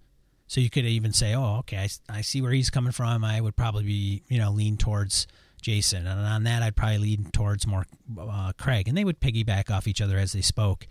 So 0.47 0.61
you 0.61 0.71
could 0.71 0.85
even 0.85 1.13
say, 1.13 1.35
"Oh, 1.35 1.59
okay, 1.59 1.79
I, 1.79 2.19
I 2.19 2.21
see 2.21 2.41
where 2.41 2.53
he's 2.53 2.71
coming 2.71 2.93
from. 2.93 3.25
I 3.25 3.41
would 3.41 3.57
probably 3.57 3.85
be, 3.85 4.23
you 4.29 4.39
know, 4.39 4.51
lean 4.51 4.77
towards 4.77 5.27
Jason, 5.61 6.07
and 6.07 6.21
on 6.21 6.45
that, 6.45 6.63
I'd 6.63 6.77
probably 6.77 6.99
lean 6.99 7.31
towards 7.33 7.67
more 7.67 7.87
uh, 8.19 8.53
Craig." 8.59 8.89
And 8.89 8.97
they 8.97 9.05
would 9.05 9.21
piggyback 9.21 9.71
off 9.71 9.89
each 9.89 10.01
other 10.01 10.19
as 10.19 10.33
they 10.33 10.43
spoke. 10.43 10.87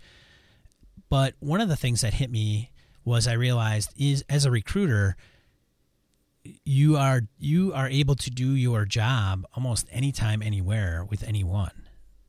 But 1.08 1.34
one 1.38 1.60
of 1.60 1.68
the 1.68 1.76
things 1.76 2.00
that 2.00 2.14
hit 2.14 2.30
me 2.30 2.72
was 3.04 3.28
I 3.28 3.34
realized 3.34 3.92
is 3.96 4.24
as 4.28 4.44
a 4.44 4.50
recruiter, 4.50 5.16
you 6.64 6.96
are 6.96 7.22
you 7.38 7.72
are 7.72 7.88
able 7.88 8.16
to 8.16 8.30
do 8.30 8.50
your 8.50 8.84
job 8.84 9.46
almost 9.54 9.86
anytime 9.90 10.42
anywhere 10.42 11.06
with 11.08 11.22
anyone 11.22 11.85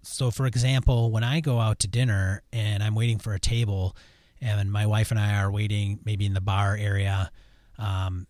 so 0.07 0.31
for 0.31 0.45
example 0.45 1.11
when 1.11 1.23
i 1.23 1.39
go 1.39 1.59
out 1.59 1.79
to 1.79 1.87
dinner 1.87 2.41
and 2.51 2.83
i'm 2.83 2.95
waiting 2.95 3.19
for 3.19 3.33
a 3.33 3.39
table 3.39 3.95
and 4.41 4.71
my 4.71 4.85
wife 4.85 5.11
and 5.11 5.19
i 5.19 5.39
are 5.41 5.51
waiting 5.51 5.99
maybe 6.05 6.25
in 6.25 6.33
the 6.33 6.41
bar 6.41 6.75
area 6.75 7.31
um, 7.79 8.25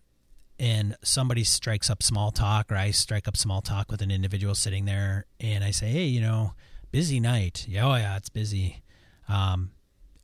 and 0.58 0.96
somebody 1.02 1.44
strikes 1.44 1.88
up 1.88 2.02
small 2.02 2.30
talk 2.30 2.70
or 2.70 2.76
i 2.76 2.90
strike 2.90 3.28
up 3.28 3.36
small 3.36 3.60
talk 3.60 3.90
with 3.90 4.02
an 4.02 4.10
individual 4.10 4.54
sitting 4.54 4.84
there 4.84 5.26
and 5.40 5.64
i 5.64 5.70
say 5.70 5.88
hey 5.88 6.04
you 6.04 6.20
know 6.20 6.52
busy 6.90 7.20
night 7.20 7.64
yeah 7.68 7.86
oh 7.86 7.94
yeah 7.94 8.16
it's 8.16 8.28
busy 8.28 8.82
um, 9.28 9.70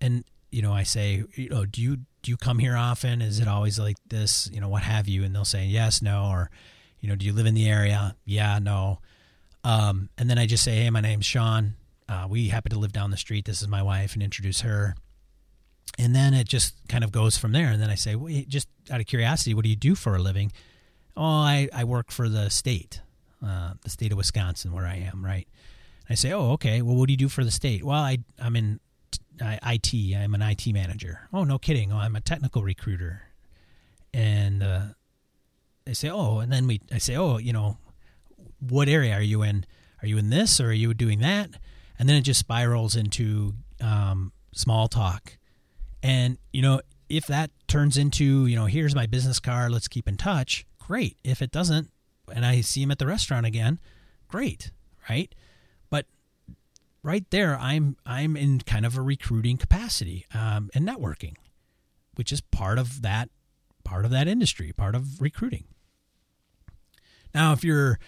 and 0.01 0.25
you 0.51 0.63
know 0.63 0.73
i 0.73 0.83
say 0.83 1.25
you 1.35 1.49
know 1.49 1.65
do 1.65 1.81
you 1.81 1.99
do 2.25 2.31
you 2.31 2.37
come 2.39 2.59
here 2.59 2.75
often? 2.75 3.21
Is 3.21 3.39
it 3.39 3.47
always 3.47 3.79
like 3.79 3.97
this? 4.09 4.49
You 4.51 4.61
know, 4.61 4.69
what 4.71 4.83
have 4.83 5.07
you? 5.07 5.23
And 5.25 5.35
they'll 5.35 5.45
say 5.45 5.67
yes, 5.67 6.01
no, 6.01 6.31
or, 6.31 6.51
you 7.01 7.09
know, 7.09 7.15
do 7.15 7.27
you 7.27 7.35
live 7.35 7.47
in 7.47 7.55
the 7.55 7.69
area? 7.69 8.17
Yeah, 8.25 8.59
no. 8.59 9.01
Um, 9.65 10.11
and 10.19 10.29
then 10.29 10.39
I 10.39 10.47
just 10.47 10.63
say, 10.63 10.77
hey, 10.77 10.91
my 10.91 11.01
name's 11.01 11.25
Sean. 11.25 11.75
Uh, 12.09 12.27
we 12.29 12.49
happen 12.49 12.71
to 12.71 12.79
live 12.79 12.93
down 12.93 13.11
the 13.11 13.17
street. 13.17 13.47
This 13.47 13.63
is 13.63 13.69
my 13.69 13.83
wife, 13.83 14.13
and 14.13 14.23
introduce 14.23 14.61
her. 14.61 14.95
And 15.99 16.15
then 16.15 16.35
it 16.35 16.47
just 16.47 16.75
kind 16.89 17.03
of 17.03 17.11
goes 17.11 17.39
from 17.39 17.53
there. 17.53 17.69
And 17.69 17.81
then 17.81 17.89
I 17.89 17.95
say, 17.95 18.15
well, 18.15 18.33
just 18.47 18.69
out 18.91 19.01
of 19.01 19.07
curiosity, 19.07 19.55
what 19.55 19.65
do 19.65 19.71
you 19.71 19.77
do 19.77 19.95
for 19.95 20.15
a 20.15 20.19
living? 20.19 20.53
Oh, 21.17 21.23
I, 21.23 21.69
I 21.73 21.85
work 21.85 22.11
for 22.11 22.29
the 22.29 22.51
state, 22.51 23.01
uh, 23.45 23.75
the 23.83 23.91
state 23.91 24.13
of 24.13 24.19
Wisconsin, 24.19 24.73
where 24.73 24.87
I 24.87 24.97
am, 24.97 25.25
right? 25.25 25.49
I 26.11 26.15
say, 26.15 26.33
oh, 26.33 26.53
okay. 26.53 26.83
Well, 26.83 26.97
what 26.97 27.07
do 27.07 27.13
you 27.13 27.17
do 27.17 27.29
for 27.29 27.45
the 27.45 27.51
state? 27.51 27.83
Well, 27.83 27.99
I, 27.99 28.19
I'm 28.39 28.57
in 28.57 28.81
IT. 29.41 29.95
I'm 30.17 30.35
an 30.35 30.43
IT 30.43 30.67
manager. 30.73 31.29
Oh, 31.33 31.45
no 31.45 31.59
kidding. 31.59 31.93
Oh, 31.93 31.97
I'm 31.97 32.17
a 32.17 32.21
technical 32.21 32.63
recruiter. 32.63 33.23
And 34.13 34.63
uh, 34.63 34.83
they 35.85 35.95
say, 35.95 36.11
oh, 36.11 36.41
and 36.41 36.53
then 36.53 36.67
we, 36.67 36.81
I 36.93 36.99
say, 36.99 37.17
oh, 37.17 37.39
you 37.39 37.53
know, 37.53 37.79
what 38.61 38.89
area 38.89 39.15
are 39.15 39.23
you 39.23 39.43
in? 39.43 39.67
Are 40.03 40.07
you 40.07 40.19
in 40.19 40.31
this 40.31 40.61
or 40.61 40.69
are 40.69 40.73
you 40.73 40.93
doing 40.95 41.21
that? 41.21 41.51
And 41.99 42.09
then 42.09 42.17
it 42.17 42.23
just 42.23 42.41
spirals 42.41 42.97
into 42.97 43.55
um, 43.81 44.33
small 44.53 44.89
talk. 44.89 45.39
And, 46.03 46.39
you 46.53 46.61
know, 46.61 46.81
if 47.09 47.27
that 47.27 47.51
turns 47.69 47.97
into, 47.97 48.47
you 48.47 48.57
know, 48.57 48.67
here's 48.67 48.95
my 48.95 49.07
business 49.07 49.41
card, 49.41 49.73
let's 49.73 49.89
keep 49.89 50.09
in 50.09 50.17
touch, 50.17 50.67
great. 50.79 51.17
If 51.25 51.41
it 51.41 51.51
doesn't, 51.51 51.91
and 52.33 52.45
I 52.45 52.61
see 52.61 52.83
him 52.83 52.91
at 52.91 52.99
the 52.99 53.07
restaurant 53.07 53.47
again, 53.47 53.79
great, 54.29 54.71
right? 55.09 55.35
But 55.91 56.07
right 57.03 57.25
there, 57.31 57.59
I'm 57.59 57.97
I'm 58.05 58.37
in 58.37 58.61
kind 58.61 58.85
of 58.85 58.97
a 58.97 59.03
recruiting 59.03 59.57
capacity 59.57 60.27
um, 60.35 60.71
and 60.75 60.87
networking, 60.87 61.35
which 62.17 62.33
is 62.33 62.41
part 62.41 62.79
of 62.79 63.03
that 63.03 63.29
part 63.85 64.05
of 64.05 64.11
that 64.11 64.27
industry, 64.27 64.73
part 64.73 64.95
of 64.95 65.21
recruiting. 65.21 65.65
Now, 67.35 67.53
if 67.53 67.65
you're 67.65 67.99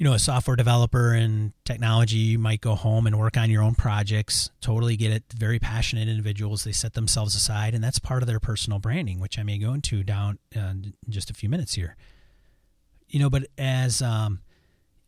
you 0.00 0.04
know 0.04 0.14
a 0.14 0.18
software 0.18 0.56
developer 0.56 1.14
in 1.14 1.52
technology, 1.66 2.16
you 2.16 2.38
might 2.38 2.62
go 2.62 2.74
home 2.74 3.06
and 3.06 3.18
work 3.18 3.36
on 3.36 3.50
your 3.50 3.62
own 3.62 3.74
projects. 3.74 4.48
Totally 4.62 4.96
get 4.96 5.12
it. 5.12 5.24
Very 5.36 5.58
passionate 5.58 6.08
individuals. 6.08 6.64
They 6.64 6.72
set 6.72 6.94
themselves 6.94 7.34
aside, 7.34 7.74
and 7.74 7.84
that's 7.84 7.98
part 7.98 8.22
of 8.22 8.26
their 8.26 8.40
personal 8.40 8.78
branding, 8.78 9.20
which 9.20 9.38
I 9.38 9.42
may 9.42 9.58
go 9.58 9.74
into 9.74 10.02
down 10.02 10.38
uh, 10.56 10.60
in 10.60 10.94
just 11.10 11.28
a 11.28 11.34
few 11.34 11.50
minutes 11.50 11.74
here. 11.74 11.96
You 13.10 13.20
know, 13.20 13.28
but 13.28 13.48
as 13.58 14.00
um, 14.00 14.40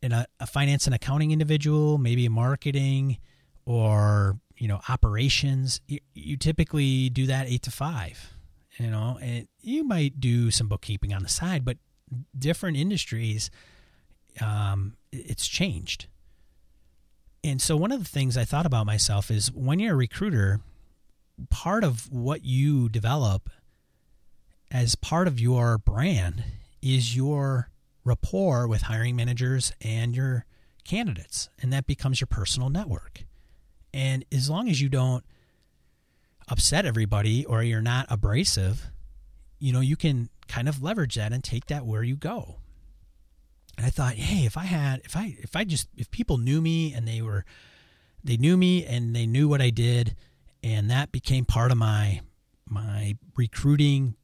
in 0.02 0.12
a, 0.12 0.26
a 0.38 0.46
finance 0.46 0.84
and 0.84 0.94
accounting 0.94 1.30
individual, 1.30 1.96
maybe 1.96 2.28
marketing 2.28 3.16
or 3.64 4.38
you 4.58 4.68
know 4.68 4.82
operations, 4.90 5.80
you, 5.88 6.00
you 6.12 6.36
typically 6.36 7.08
do 7.08 7.24
that 7.28 7.46
eight 7.46 7.62
to 7.62 7.70
five. 7.70 8.34
You 8.76 8.88
know, 8.88 9.18
and 9.22 9.48
you 9.62 9.84
might 9.84 10.20
do 10.20 10.50
some 10.50 10.68
bookkeeping 10.68 11.14
on 11.14 11.22
the 11.22 11.30
side, 11.30 11.64
but 11.64 11.78
different 12.38 12.76
industries, 12.76 13.50
um, 14.40 14.96
it's 15.12 15.46
changed. 15.46 16.06
And 17.44 17.60
so, 17.60 17.76
one 17.76 17.92
of 17.92 17.98
the 17.98 18.08
things 18.08 18.36
I 18.36 18.44
thought 18.44 18.66
about 18.66 18.86
myself 18.86 19.30
is 19.30 19.52
when 19.52 19.80
you're 19.80 19.94
a 19.94 19.96
recruiter, 19.96 20.60
part 21.50 21.82
of 21.82 22.10
what 22.12 22.44
you 22.44 22.88
develop 22.88 23.50
as 24.70 24.94
part 24.94 25.26
of 25.26 25.40
your 25.40 25.78
brand 25.78 26.44
is 26.80 27.16
your 27.16 27.68
rapport 28.04 28.66
with 28.66 28.82
hiring 28.82 29.16
managers 29.16 29.72
and 29.80 30.14
your 30.14 30.44
candidates, 30.84 31.48
and 31.60 31.72
that 31.72 31.86
becomes 31.86 32.20
your 32.20 32.26
personal 32.26 32.68
network. 32.68 33.24
And 33.92 34.24
as 34.32 34.48
long 34.48 34.68
as 34.68 34.80
you 34.80 34.88
don't 34.88 35.24
upset 36.48 36.86
everybody 36.86 37.44
or 37.44 37.62
you're 37.62 37.82
not 37.82 38.06
abrasive, 38.08 38.90
you 39.58 39.72
know, 39.72 39.80
you 39.80 39.96
can 39.96 40.28
kind 40.48 40.68
of 40.68 40.82
leverage 40.82 41.14
that 41.16 41.32
and 41.32 41.42
take 41.44 41.66
that 41.66 41.86
where 41.86 42.02
you 42.02 42.16
go. 42.16 42.56
And 43.82 43.88
I 43.88 43.90
thought, 43.90 44.14
hey, 44.14 44.46
if 44.46 44.56
I 44.56 44.62
had, 44.62 45.00
if 45.04 45.16
I, 45.16 45.36
if 45.40 45.56
I 45.56 45.64
just, 45.64 45.88
if 45.96 46.08
people 46.12 46.38
knew 46.38 46.60
me 46.60 46.94
and 46.94 47.08
they 47.08 47.20
were, 47.20 47.44
they 48.22 48.36
knew 48.36 48.56
me 48.56 48.86
and 48.86 49.12
they 49.12 49.26
knew 49.26 49.48
what 49.48 49.60
I 49.60 49.70
did, 49.70 50.14
and 50.62 50.88
that 50.88 51.10
became 51.10 51.44
part 51.44 51.72
of 51.72 51.78
my, 51.78 52.20
my 52.68 53.16
recruiting 53.36 54.14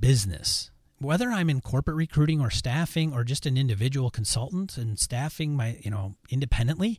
business, 0.00 0.70
whether 0.98 1.28
I'm 1.28 1.50
in 1.50 1.60
corporate 1.60 1.98
recruiting 1.98 2.40
or 2.40 2.48
staffing 2.48 3.12
or 3.12 3.24
just 3.24 3.44
an 3.44 3.58
individual 3.58 4.08
consultant 4.08 4.78
and 4.78 4.98
staffing 4.98 5.54
my, 5.54 5.76
you 5.82 5.90
know, 5.90 6.14
independently, 6.30 6.98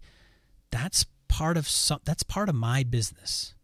that's 0.69 1.07
part 1.27 1.57
of 1.57 1.67
some 1.67 2.01
that's 2.05 2.21
part 2.21 2.49
of 2.49 2.53
my 2.53 2.83
business. 2.83 3.55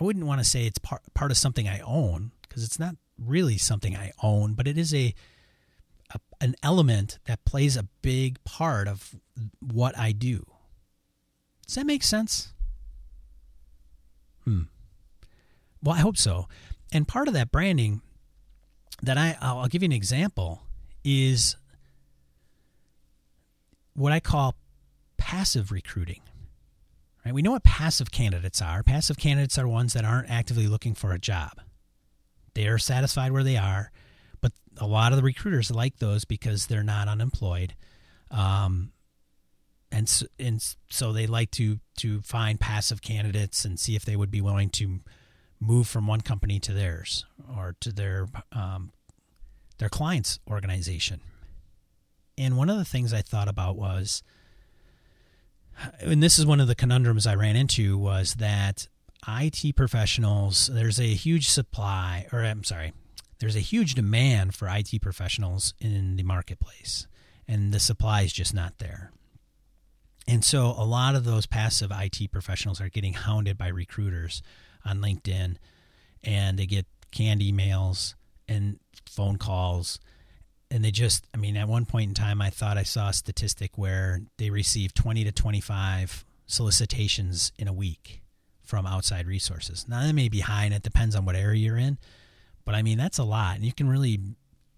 I 0.00 0.04
wouldn't 0.04 0.26
want 0.26 0.40
to 0.40 0.48
say 0.48 0.66
it's 0.66 0.78
part 0.78 1.02
part 1.14 1.32
of 1.32 1.36
something 1.36 1.66
I 1.66 1.80
own 1.80 2.30
because 2.42 2.62
it's 2.62 2.78
not 2.78 2.94
really 3.18 3.58
something 3.58 3.96
I 3.96 4.12
own, 4.22 4.54
but 4.54 4.68
it 4.68 4.78
is 4.78 4.94
a, 4.94 5.06
a 5.06 5.14
an 6.42 6.56
element 6.62 7.18
that 7.26 7.44
plays 7.44 7.76
a 7.76 7.84
big 8.02 8.42
part 8.44 8.88
of 8.88 9.14
what 9.60 9.96
I 9.96 10.10
do. 10.10 10.44
Does 11.66 11.76
that 11.76 11.86
make 11.86 12.02
sense? 12.02 12.52
Hmm. 14.44 14.62
Well, 15.82 15.94
I 15.94 16.00
hope 16.00 16.16
so. 16.16 16.48
And 16.92 17.06
part 17.06 17.28
of 17.28 17.34
that 17.34 17.52
branding 17.52 18.02
that 19.02 19.16
I 19.16 19.36
I'll 19.40 19.68
give 19.68 19.82
you 19.82 19.86
an 19.86 19.92
example 19.92 20.62
is 21.04 21.56
what 23.94 24.12
I 24.12 24.20
call 24.20 24.56
passive 25.16 25.70
recruiting. 25.70 26.20
Right? 27.24 27.32
We 27.32 27.42
know 27.42 27.52
what 27.52 27.62
passive 27.62 28.10
candidates 28.10 28.60
are. 28.60 28.82
Passive 28.82 29.16
candidates 29.16 29.58
are 29.58 29.68
ones 29.68 29.92
that 29.92 30.04
aren't 30.04 30.28
actively 30.28 30.66
looking 30.66 30.94
for 30.94 31.12
a 31.12 31.18
job. 31.20 31.60
They 32.54 32.66
are 32.66 32.78
satisfied 32.78 33.30
where 33.32 33.44
they 33.44 33.56
are, 33.56 33.92
a 34.78 34.86
lot 34.86 35.12
of 35.12 35.16
the 35.16 35.22
recruiters 35.22 35.70
like 35.70 35.98
those 35.98 36.24
because 36.24 36.66
they're 36.66 36.82
not 36.82 37.08
unemployed. 37.08 37.74
Um, 38.30 38.92
and 39.90 40.08
so, 40.08 40.26
and 40.38 40.74
so 40.90 41.12
they 41.12 41.26
like 41.26 41.50
to 41.52 41.78
to 41.98 42.22
find 42.22 42.58
passive 42.58 43.02
candidates 43.02 43.64
and 43.64 43.78
see 43.78 43.94
if 43.94 44.04
they 44.04 44.16
would 44.16 44.30
be 44.30 44.40
willing 44.40 44.70
to 44.70 45.00
move 45.60 45.86
from 45.86 46.06
one 46.06 46.22
company 46.22 46.58
to 46.58 46.72
theirs 46.72 47.24
or 47.56 47.76
to 47.80 47.92
their 47.92 48.26
um, 48.52 48.92
their 49.78 49.90
client's 49.90 50.38
organization. 50.50 51.20
And 52.38 52.56
one 52.56 52.70
of 52.70 52.78
the 52.78 52.84
things 52.84 53.12
I 53.12 53.20
thought 53.20 53.48
about 53.48 53.76
was, 53.76 54.22
and 56.00 56.22
this 56.22 56.38
is 56.38 56.46
one 56.46 56.60
of 56.60 56.68
the 56.68 56.74
conundrums 56.74 57.26
I 57.26 57.34
ran 57.34 57.56
into, 57.56 57.98
was 57.98 58.34
that 58.34 58.88
IT 59.28 59.76
professionals, 59.76 60.70
there's 60.72 60.98
a 60.98 61.14
huge 61.14 61.48
supply, 61.48 62.26
or 62.32 62.40
I'm 62.40 62.64
sorry, 62.64 62.92
there's 63.42 63.56
a 63.56 63.60
huge 63.60 63.96
demand 63.96 64.54
for 64.54 64.68
IT 64.68 65.02
professionals 65.02 65.74
in 65.80 66.14
the 66.14 66.22
marketplace, 66.22 67.08
and 67.48 67.74
the 67.74 67.80
supply 67.80 68.22
is 68.22 68.32
just 68.32 68.54
not 68.54 68.78
there. 68.78 69.10
And 70.28 70.44
so 70.44 70.72
a 70.78 70.84
lot 70.84 71.16
of 71.16 71.24
those 71.24 71.44
passive 71.46 71.90
IT 71.92 72.30
professionals 72.30 72.80
are 72.80 72.88
getting 72.88 73.14
hounded 73.14 73.58
by 73.58 73.66
recruiters 73.66 74.42
on 74.84 75.00
LinkedIn, 75.00 75.56
and 76.22 76.56
they 76.56 76.66
get 76.66 76.86
canned 77.10 77.40
emails 77.40 78.14
and 78.46 78.78
phone 79.06 79.38
calls. 79.38 79.98
And 80.70 80.84
they 80.84 80.92
just, 80.92 81.26
I 81.34 81.36
mean, 81.36 81.56
at 81.56 81.66
one 81.66 81.84
point 81.84 82.10
in 82.10 82.14
time, 82.14 82.40
I 82.40 82.50
thought 82.50 82.78
I 82.78 82.84
saw 82.84 83.08
a 83.08 83.12
statistic 83.12 83.76
where 83.76 84.20
they 84.38 84.50
receive 84.50 84.94
20 84.94 85.24
to 85.24 85.32
25 85.32 86.24
solicitations 86.46 87.50
in 87.58 87.66
a 87.66 87.72
week 87.72 88.22
from 88.62 88.86
outside 88.86 89.26
resources. 89.26 89.86
Now, 89.88 90.06
that 90.06 90.14
may 90.14 90.28
be 90.28 90.40
high 90.40 90.66
and 90.66 90.74
it 90.74 90.84
depends 90.84 91.16
on 91.16 91.24
what 91.24 91.34
area 91.34 91.58
you're 91.58 91.76
in, 91.76 91.98
but 92.64 92.74
I 92.74 92.82
mean, 92.82 92.98
that's 92.98 93.18
a 93.18 93.24
lot. 93.24 93.56
And 93.56 93.64
you 93.64 93.72
can 93.72 93.88
really, 93.88 94.20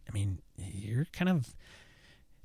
I 0.08 0.12
mean, 0.12 0.38
you're 0.56 1.06
kind 1.12 1.28
of, 1.28 1.54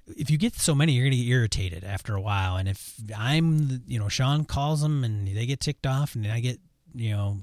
if 0.07 0.29
you 0.31 0.37
get 0.37 0.55
so 0.55 0.73
many, 0.73 0.93
you're 0.93 1.05
going 1.05 1.17
to 1.17 1.23
get 1.23 1.31
irritated 1.31 1.83
after 1.83 2.15
a 2.15 2.21
while. 2.21 2.55
And 2.55 2.67
if 2.67 2.95
I'm, 3.15 3.83
you 3.87 3.99
know, 3.99 4.09
Sean 4.09 4.45
calls 4.45 4.81
them 4.81 5.03
and 5.03 5.27
they 5.27 5.45
get 5.45 5.59
ticked 5.59 5.85
off 5.85 6.15
and 6.15 6.25
I 6.27 6.39
get, 6.39 6.59
you 6.95 7.11
know, 7.11 7.37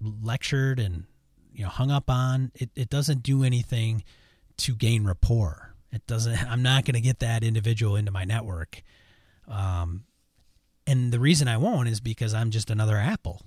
lectured 0.00 0.78
and 0.78 1.04
you 1.52 1.64
know 1.64 1.70
hung 1.70 1.90
up 1.90 2.10
on 2.10 2.52
it, 2.54 2.70
it 2.76 2.90
doesn't 2.90 3.22
do 3.22 3.42
anything 3.42 4.04
to 4.56 4.74
gain 4.74 5.04
rapport 5.04 5.74
it 5.92 6.06
doesn't 6.06 6.36
i'm 6.50 6.62
not 6.62 6.84
going 6.84 6.94
to 6.94 7.00
get 7.00 7.20
that 7.20 7.42
individual 7.42 7.96
into 7.96 8.12
my 8.12 8.24
network 8.24 8.82
um, 9.48 10.04
and 10.86 11.12
the 11.12 11.20
reason 11.20 11.48
i 11.48 11.56
won't 11.56 11.88
is 11.88 12.00
because 12.00 12.34
i'm 12.34 12.50
just 12.50 12.70
another 12.70 12.96
apple 12.96 13.42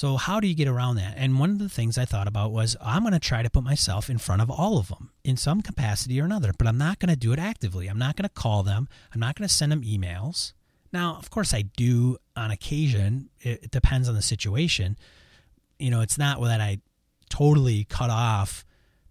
So, 0.00 0.16
how 0.16 0.40
do 0.40 0.48
you 0.48 0.54
get 0.54 0.66
around 0.66 0.96
that? 0.96 1.12
And 1.18 1.38
one 1.38 1.50
of 1.50 1.58
the 1.58 1.68
things 1.68 1.98
I 1.98 2.06
thought 2.06 2.26
about 2.26 2.52
was 2.52 2.74
I'm 2.80 3.02
going 3.02 3.12
to 3.12 3.18
try 3.18 3.42
to 3.42 3.50
put 3.50 3.62
myself 3.62 4.08
in 4.08 4.16
front 4.16 4.40
of 4.40 4.50
all 4.50 4.78
of 4.78 4.88
them 4.88 5.10
in 5.24 5.36
some 5.36 5.60
capacity 5.60 6.18
or 6.18 6.24
another, 6.24 6.52
but 6.56 6.66
I'm 6.66 6.78
not 6.78 7.00
going 7.00 7.10
to 7.10 7.16
do 7.16 7.34
it 7.34 7.38
actively. 7.38 7.86
I'm 7.86 7.98
not 7.98 8.16
going 8.16 8.22
to 8.22 8.30
call 8.30 8.62
them, 8.62 8.88
I'm 9.12 9.20
not 9.20 9.36
going 9.36 9.46
to 9.46 9.52
send 9.52 9.70
them 9.70 9.82
emails. 9.82 10.54
Now, 10.90 11.16
of 11.16 11.28
course, 11.28 11.52
I 11.52 11.60
do 11.76 12.16
on 12.34 12.50
occasion. 12.50 13.28
It, 13.40 13.70
depends 13.70 14.08
on 14.08 14.14
the 14.14 14.22
situation. 14.22 14.96
You 15.78 15.90
know, 15.90 16.00
it's 16.00 16.16
not 16.16 16.40
that 16.44 16.62
I 16.62 16.78
totally 17.28 17.84
cut 17.84 18.08
off 18.08 18.64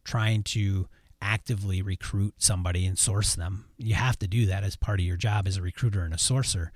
trying 0.03 0.41
to 0.41 0.87
actively 1.21 1.83
recruit 1.83 2.33
somebody 2.39 2.87
and 2.87 2.97
source 2.97 3.35
them. 3.35 3.65
You 3.77 3.93
have 3.93 4.17
to 4.17 4.27
do 4.27 4.47
that 4.47 4.63
as 4.63 4.75
part 4.75 4.99
of 4.99 5.05
your 5.05 5.17
job 5.17 5.47
as 5.47 5.55
a 5.55 5.61
recruiter 5.61 6.01
and 6.01 6.15
a 6.15 6.17
sourcer. 6.17 6.69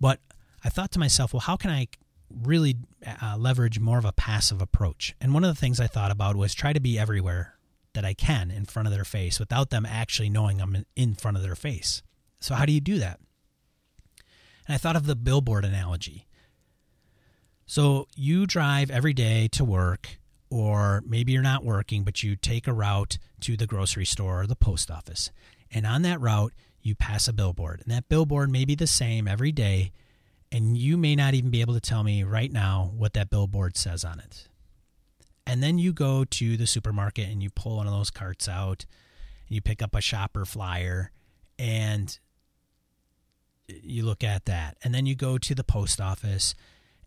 But 0.00 0.20
I 0.62 0.68
thought 0.68 0.92
to 0.92 1.00
myself, 1.00 1.34
well, 1.34 1.40
how 1.40 1.56
can 1.56 1.72
I 1.72 1.88
really 2.30 2.76
uh, 3.22 3.36
leverage 3.38 3.78
more 3.78 3.98
of 3.98 4.04
a 4.04 4.12
passive 4.12 4.60
approach. 4.60 5.14
And 5.20 5.34
one 5.34 5.44
of 5.44 5.54
the 5.54 5.60
things 5.60 5.80
I 5.80 5.86
thought 5.86 6.10
about 6.10 6.36
was 6.36 6.54
try 6.54 6.72
to 6.72 6.80
be 6.80 6.98
everywhere 6.98 7.54
that 7.94 8.04
I 8.04 8.14
can 8.14 8.50
in 8.50 8.64
front 8.66 8.86
of 8.86 8.94
their 8.94 9.04
face 9.04 9.40
without 9.40 9.70
them 9.70 9.86
actually 9.86 10.28
knowing 10.28 10.60
I'm 10.60 10.84
in 10.94 11.14
front 11.14 11.36
of 11.36 11.42
their 11.42 11.54
face. 11.54 12.02
So, 12.40 12.54
how 12.54 12.66
do 12.66 12.72
you 12.72 12.80
do 12.80 12.98
that? 12.98 13.18
And 14.66 14.74
I 14.74 14.78
thought 14.78 14.96
of 14.96 15.06
the 15.06 15.16
billboard 15.16 15.64
analogy. 15.64 16.26
So, 17.64 18.06
you 18.14 18.46
drive 18.46 18.90
every 18.90 19.14
day 19.14 19.48
to 19.52 19.64
work, 19.64 20.18
or 20.50 21.02
maybe 21.06 21.32
you're 21.32 21.42
not 21.42 21.64
working, 21.64 22.04
but 22.04 22.22
you 22.22 22.36
take 22.36 22.66
a 22.66 22.72
route 22.72 23.18
to 23.40 23.56
the 23.56 23.66
grocery 23.66 24.04
store 24.04 24.42
or 24.42 24.46
the 24.46 24.56
post 24.56 24.90
office. 24.90 25.30
And 25.70 25.86
on 25.86 26.02
that 26.02 26.20
route, 26.20 26.52
you 26.82 26.94
pass 26.94 27.26
a 27.26 27.32
billboard. 27.32 27.80
And 27.82 27.92
that 27.92 28.08
billboard 28.08 28.50
may 28.50 28.64
be 28.64 28.74
the 28.74 28.86
same 28.86 29.26
every 29.26 29.52
day, 29.52 29.92
and 30.52 30.76
you 30.76 30.96
may 30.96 31.16
not 31.16 31.34
even 31.34 31.50
be 31.50 31.60
able 31.60 31.74
to 31.74 31.80
tell 31.80 32.02
me 32.02 32.22
right 32.22 32.52
now 32.52 32.92
what 32.96 33.14
that 33.14 33.30
billboard 33.30 33.76
says 33.76 34.04
on 34.04 34.20
it. 34.20 34.48
And 35.46 35.62
then 35.62 35.78
you 35.78 35.92
go 35.92 36.24
to 36.24 36.56
the 36.56 36.66
supermarket 36.66 37.28
and 37.28 37.42
you 37.42 37.50
pull 37.50 37.76
one 37.76 37.86
of 37.86 37.92
those 37.92 38.10
carts 38.10 38.48
out 38.48 38.84
and 39.46 39.54
you 39.54 39.60
pick 39.60 39.80
up 39.80 39.94
a 39.94 40.00
shopper 40.00 40.44
flyer 40.44 41.12
and 41.58 42.18
you 43.68 44.04
look 44.04 44.24
at 44.24 44.46
that. 44.46 44.76
And 44.82 44.94
then 44.94 45.06
you 45.06 45.14
go 45.14 45.38
to 45.38 45.54
the 45.54 45.64
post 45.64 46.00
office 46.00 46.54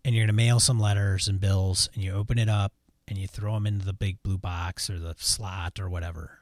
and 0.04 0.16
you're 0.16 0.24
going 0.24 0.36
to 0.36 0.44
mail 0.44 0.60
some 0.60 0.80
letters 0.80 1.28
and 1.28 1.40
bills 1.40 1.90
and 1.94 2.04
you 2.04 2.14
open 2.14 2.38
it 2.38 2.50
up 2.50 2.74
and 3.08 3.18
you 3.18 3.28
throw 3.28 3.54
them 3.54 3.68
into 3.68 3.86
the 3.86 3.94
big 3.94 4.22
blue 4.24 4.38
box 4.38 4.90
or 4.90 5.00
the 5.00 5.16
slot 5.18 5.80
or 5.80 5.90
whatever. 5.90 6.40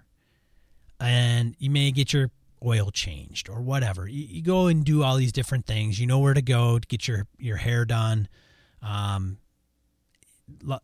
And 1.00 1.56
you 1.60 1.70
may 1.70 1.92
get 1.92 2.14
your 2.14 2.32
oil 2.66 2.92
changed 2.92 3.50
or 3.50 3.62
whatever. 3.62 4.08
You, 4.08 4.26
you, 4.30 4.42
go 4.42 4.68
and 4.68 4.84
do 4.84 5.04
all 5.04 5.16
these 5.18 5.32
different 5.32 5.66
things. 5.66 6.00
You 6.00 6.08
know 6.08 6.20
where 6.20 6.34
to 6.34 6.42
go 6.42 6.80
to 6.80 6.88
get 6.88 7.08
your 7.08 7.28
your 7.38 7.58
hair 7.58 7.86
done. 7.86 8.28
Um, 8.82 9.38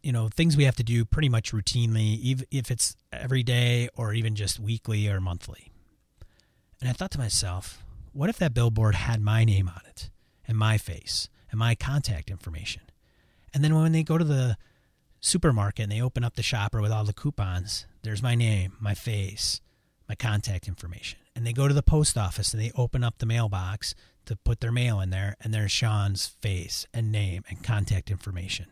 you 0.01 0.11
know 0.11 0.27
things 0.27 0.57
we 0.57 0.65
have 0.65 0.75
to 0.75 0.83
do 0.83 1.05
pretty 1.05 1.29
much 1.29 1.51
routinely, 1.51 2.19
even 2.19 2.45
if 2.51 2.69
it's 2.69 2.95
every 3.11 3.43
day 3.43 3.89
or 3.95 4.13
even 4.13 4.35
just 4.35 4.59
weekly 4.59 5.07
or 5.07 5.19
monthly. 5.19 5.71
And 6.81 6.89
I 6.89 6.93
thought 6.93 7.11
to 7.11 7.17
myself, 7.17 7.83
what 8.11 8.29
if 8.29 8.37
that 8.39 8.53
billboard 8.53 8.95
had 8.95 9.21
my 9.21 9.45
name 9.45 9.69
on 9.69 9.81
it 9.87 10.09
and 10.47 10.57
my 10.57 10.77
face 10.77 11.29
and 11.49 11.57
my 11.57 11.75
contact 11.75 12.29
information? 12.29 12.81
And 13.53 13.63
then 13.63 13.73
when 13.75 13.91
they 13.91 14.03
go 14.03 14.17
to 14.17 14.25
the 14.25 14.57
supermarket 15.21 15.83
and 15.83 15.91
they 15.91 16.01
open 16.01 16.23
up 16.23 16.35
the 16.35 16.43
shopper 16.43 16.81
with 16.81 16.91
all 16.91 17.05
the 17.05 17.13
coupons, 17.13 17.85
there's 18.01 18.21
my 18.21 18.35
name, 18.35 18.73
my 18.81 18.93
face, 18.93 19.61
my 20.13 20.29
contact 20.29 20.67
information 20.67 21.17
and 21.35 21.45
they 21.45 21.53
go 21.53 21.67
to 21.67 21.73
the 21.73 21.81
post 21.81 22.17
office 22.17 22.53
and 22.53 22.61
they 22.61 22.71
open 22.75 23.03
up 23.03 23.17
the 23.17 23.25
mailbox 23.25 23.95
to 24.25 24.35
put 24.35 24.61
their 24.61 24.71
mail 24.71 25.01
in 25.01 25.09
there, 25.09 25.35
and 25.41 25.53
there's 25.53 25.71
Sean's 25.71 26.27
face 26.27 26.85
and 26.93 27.11
name 27.11 27.43
and 27.49 27.61
contact 27.63 28.09
information. 28.09 28.67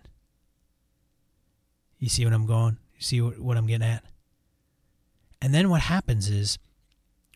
You 2.00 2.08
see 2.08 2.24
what 2.24 2.34
I'm 2.34 2.46
going? 2.46 2.78
You 2.96 3.02
see 3.02 3.22
what, 3.22 3.40
what 3.40 3.58
I'm 3.58 3.68
getting 3.68 3.88
at? 3.88 4.04
And 5.42 5.54
then 5.54 5.70
what 5.70 5.82
happens 5.82 6.30
is 6.30 6.58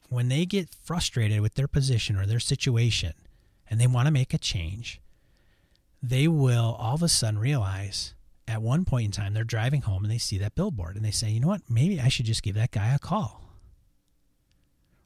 when 0.09 0.29
they 0.29 0.45
get 0.45 0.69
frustrated 0.83 1.41
with 1.41 1.55
their 1.55 1.67
position 1.67 2.15
or 2.15 2.25
their 2.25 2.39
situation 2.39 3.13
and 3.69 3.81
they 3.81 3.87
want 3.87 4.05
to 4.05 4.13
make 4.13 4.33
a 4.33 4.37
change, 4.37 5.01
they 6.01 6.27
will 6.27 6.77
all 6.79 6.95
of 6.95 7.03
a 7.03 7.09
sudden 7.09 7.39
realize 7.39 8.13
at 8.47 8.61
one 8.61 8.85
point 8.85 9.05
in 9.05 9.11
time 9.11 9.33
they're 9.33 9.43
driving 9.43 9.81
home 9.81 10.05
and 10.05 10.13
they 10.13 10.19
see 10.19 10.37
that 10.37 10.55
billboard 10.55 10.95
and 10.95 11.03
they 11.03 11.11
say, 11.11 11.29
you 11.31 11.39
know 11.39 11.47
what, 11.47 11.61
maybe 11.67 11.99
I 11.99 12.07
should 12.07 12.27
just 12.27 12.43
give 12.43 12.55
that 12.55 12.71
guy 12.71 12.93
a 12.93 12.99
call. 12.99 13.44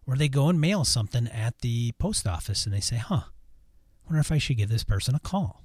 Or 0.10 0.16
they 0.16 0.28
go 0.28 0.50
and 0.50 0.60
mail 0.60 0.86
something 0.86 1.28
at 1.28 1.60
the 1.60 1.92
post 2.00 2.26
office 2.26 2.66
and 2.66 2.74
they 2.74 2.80
say, 2.80 2.96
huh, 2.96 3.26
wonder 4.06 4.20
if 4.20 4.32
I 4.32 4.40
should 4.40 4.58
give 4.58 4.70
this 4.70 4.84
person 4.84 5.14
a 5.14 5.20
call. 5.20 5.64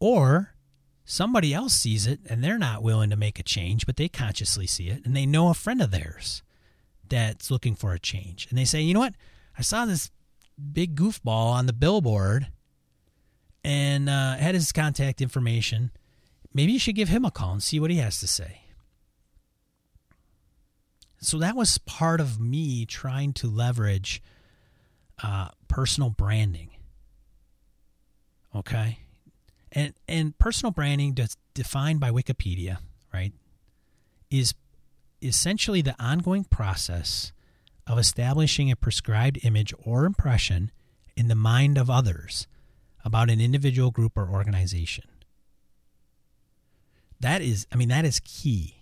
Or 0.00 0.54
somebody 1.04 1.52
else 1.52 1.74
sees 1.74 2.06
it 2.06 2.20
and 2.26 2.42
they're 2.42 2.56
not 2.56 2.82
willing 2.82 3.10
to 3.10 3.16
make 3.16 3.38
a 3.38 3.42
change, 3.42 3.84
but 3.84 3.98
they 3.98 4.08
consciously 4.08 4.66
see 4.66 4.88
it 4.88 5.04
and 5.04 5.14
they 5.14 5.26
know 5.26 5.50
a 5.50 5.54
friend 5.54 5.82
of 5.82 5.90
theirs 5.90 6.42
that's 7.06 7.50
looking 7.50 7.74
for 7.74 7.92
a 7.92 7.98
change. 7.98 8.46
And 8.48 8.58
they 8.58 8.64
say, 8.64 8.80
you 8.80 8.94
know 8.94 9.00
what? 9.00 9.14
I 9.58 9.60
saw 9.60 9.84
this 9.84 10.10
big 10.72 10.96
goofball 10.96 11.52
on 11.52 11.66
the 11.66 11.74
billboard 11.74 12.48
and 13.62 14.08
uh, 14.08 14.36
had 14.36 14.54
his 14.54 14.72
contact 14.72 15.20
information. 15.20 15.90
Maybe 16.54 16.72
you 16.72 16.78
should 16.78 16.96
give 16.96 17.10
him 17.10 17.26
a 17.26 17.30
call 17.30 17.52
and 17.52 17.62
see 17.62 17.78
what 17.78 17.90
he 17.90 17.98
has 17.98 18.20
to 18.20 18.26
say. 18.26 18.62
So 21.20 21.38
that 21.38 21.56
was 21.56 21.78
part 21.78 22.20
of 22.20 22.40
me 22.40 22.86
trying 22.86 23.32
to 23.34 23.48
leverage 23.48 24.22
uh, 25.22 25.48
personal 25.66 26.10
branding. 26.10 26.70
Okay, 28.54 29.00
and 29.72 29.94
and 30.06 30.38
personal 30.38 30.70
branding, 30.70 31.14
that's 31.14 31.36
defined 31.54 32.00
by 32.00 32.10
Wikipedia, 32.10 32.78
right, 33.12 33.32
is 34.30 34.54
essentially 35.20 35.82
the 35.82 35.96
ongoing 36.02 36.44
process 36.44 37.32
of 37.86 37.98
establishing 37.98 38.70
a 38.70 38.76
prescribed 38.76 39.38
image 39.42 39.74
or 39.82 40.04
impression 40.04 40.70
in 41.16 41.28
the 41.28 41.34
mind 41.34 41.76
of 41.76 41.90
others 41.90 42.46
about 43.04 43.30
an 43.30 43.40
individual 43.40 43.90
group 43.90 44.16
or 44.16 44.28
organization. 44.28 45.04
That 47.20 47.42
is, 47.42 47.66
I 47.72 47.76
mean, 47.76 47.88
that 47.88 48.04
is 48.04 48.20
key 48.20 48.77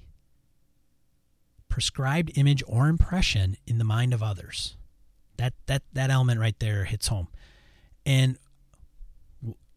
prescribed 1.77 2.33
image 2.39 2.63
or 2.67 2.89
impression 2.89 3.55
in 3.67 3.77
the 3.77 3.85
mind 3.85 4.15
of 4.15 4.23
others. 4.23 4.79
That 5.37 5.53
that 5.67 5.83
that 5.93 6.09
element 6.09 6.41
right 6.41 6.59
there 6.59 6.85
hits 6.85 7.09
home. 7.09 7.29
And 8.07 8.39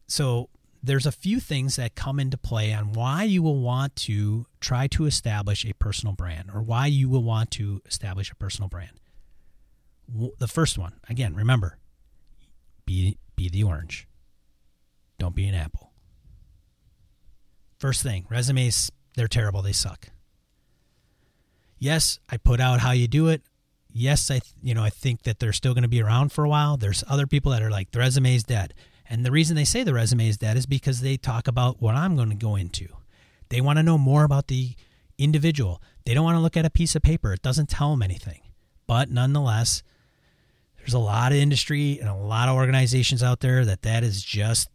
so 0.08 0.48
there's 0.82 1.06
a 1.06 1.12
few 1.12 1.42
things 1.42 1.76
that 1.76 1.96
come 1.96 2.18
into 2.18 2.38
play 2.38 2.72
on 2.72 2.94
why 2.94 3.24
you 3.24 3.44
will 3.44 3.60
want 3.60 3.98
to 3.98 4.46
try 4.62 4.88
to 4.88 5.08
establish 5.08 5.66
a 5.66 5.74
personal 5.74 6.16
brand 6.16 6.50
or 6.54 6.62
why 6.62 6.86
you 6.86 7.10
will 7.10 7.22
want 7.22 7.52
to 7.52 7.82
establish 7.86 8.32
a 8.32 8.36
personal 8.36 8.70
brand. 8.70 9.02
The 10.38 10.48
first 10.48 10.78
one, 10.78 11.02
again, 11.10 11.36
remember, 11.36 11.80
be 12.86 13.18
be 13.36 13.50
the 13.50 13.64
orange. 13.64 14.08
Don't 15.18 15.36
be 15.36 15.48
an 15.50 15.54
apple. 15.54 15.92
First 17.78 18.04
thing, 18.04 18.26
resumes 18.30 18.90
they're 19.18 19.28
terrible, 19.28 19.62
they 19.62 19.74
suck 19.74 20.08
yes, 21.80 22.20
I 22.30 22.38
put 22.38 22.60
out 22.60 22.82
how 22.82 22.92
you 22.92 23.08
do 23.08 23.28
it. 23.28 23.42
Yes, 23.92 24.30
I 24.30 24.42
you 24.62 24.74
know 24.74 24.84
I 24.84 24.90
think 24.90 25.24
that 25.24 25.40
they're 25.40 25.54
still 25.54 25.74
going 25.74 25.84
to 25.84 25.90
be 25.90 26.02
around 26.02 26.32
for 26.32 26.44
a 26.44 26.50
while. 26.50 26.78
There's 26.78 27.04
other 27.08 27.26
people 27.26 27.52
that 27.52 27.64
are 27.64 27.72
like 27.72 27.92
the 27.92 28.00
resume 28.00 28.36
is 28.36 28.44
dead, 28.44 28.74
and 29.10 29.26
the 29.26 29.32
reason 29.32 29.56
they 29.56 29.66
say 29.66 29.84
the 29.84 29.94
resume 29.94 30.28
is 30.28 30.38
dead 30.38 30.58
is 30.58 30.68
because 30.68 31.02
they 31.02 31.18
talk 31.18 31.48
about 31.48 31.82
what 31.82 31.96
I'm 31.96 32.16
going 32.16 32.30
to 32.30 32.36
go 32.36 32.56
into. 32.56 32.88
They 33.50 33.62
want 33.62 33.78
to 33.78 33.84
know 33.84 33.98
more 33.98 34.24
about 34.24 34.48
the 34.48 34.76
individual. 35.18 35.82
They 36.06 36.14
don't 36.14 36.24
want 36.24 36.38
to 36.38 36.42
look 36.42 36.56
at 36.56 36.66
a 36.66 36.70
piece 36.70 36.96
of 36.96 37.02
paper. 37.02 37.34
It 37.34 37.42
doesn't 37.42 37.70
tell 37.70 37.92
them 37.92 38.04
anything. 38.04 38.42
But 38.86 39.10
nonetheless, 39.10 39.84
there's 40.78 40.94
a 40.94 41.00
lot 41.00 41.32
of 41.32 41.38
industry 41.38 42.00
and 42.00 42.10
a 42.10 42.16
lot 42.16 42.48
of 42.48 42.56
organizations 42.56 43.22
out 43.22 43.40
there 43.42 43.66
that 43.66 43.82
that 43.82 44.04
is 44.04 44.24
just 44.24 44.70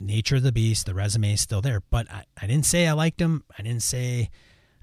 nature 0.00 0.36
of 0.36 0.42
the 0.42 0.52
beast. 0.52 0.86
The 0.86 0.94
resume 0.94 1.34
is 1.34 1.40
still 1.40 1.60
there. 1.60 1.82
But 1.90 2.10
I, 2.10 2.24
I 2.40 2.46
didn't 2.46 2.66
say 2.66 2.86
I 2.86 2.92
liked 2.92 3.18
them. 3.18 3.44
I 3.58 3.62
didn't 3.62 3.82
say 3.82 4.30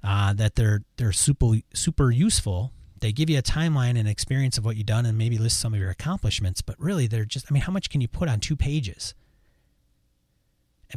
uh, 0.04 0.34
that 0.34 0.56
they're 0.56 0.82
they're 0.98 1.12
super 1.12 1.56
super 1.74 2.12
useful. 2.12 2.72
They 3.00 3.12
give 3.12 3.30
you 3.30 3.40
a 3.40 3.44
timeline 3.44 3.98
and 3.98 4.08
experience 4.08 4.58
of 4.58 4.66
what 4.66 4.76
you've 4.78 4.86
done 4.86 5.06
and 5.08 5.18
maybe 5.18 5.38
list 5.38 5.60
some 5.60 5.74
of 5.74 5.80
your 5.80 5.90
accomplishments, 5.90 6.62
but 6.62 6.80
really 6.80 7.08
they're 7.08 7.26
just 7.26 7.48
I 7.50 7.54
mean, 7.54 7.64
how 7.64 7.72
much 7.72 7.90
can 7.90 8.02
you 8.02 8.08
put 8.08 8.30
on 8.30 8.40
two 8.40 8.56
pages? 8.56 9.14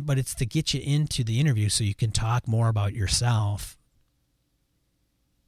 But 0.01 0.19
it's 0.19 0.35
to 0.37 0.47
get 0.47 0.75
you 0.75 0.81
into 0.83 1.23
the 1.23 1.38
interview 1.38 1.69
so 1.69 1.85
you 1.85 1.95
can 1.95 2.11
talk 2.11 2.49
more 2.49 2.69
about 2.69 2.95
yourself. 2.95 3.79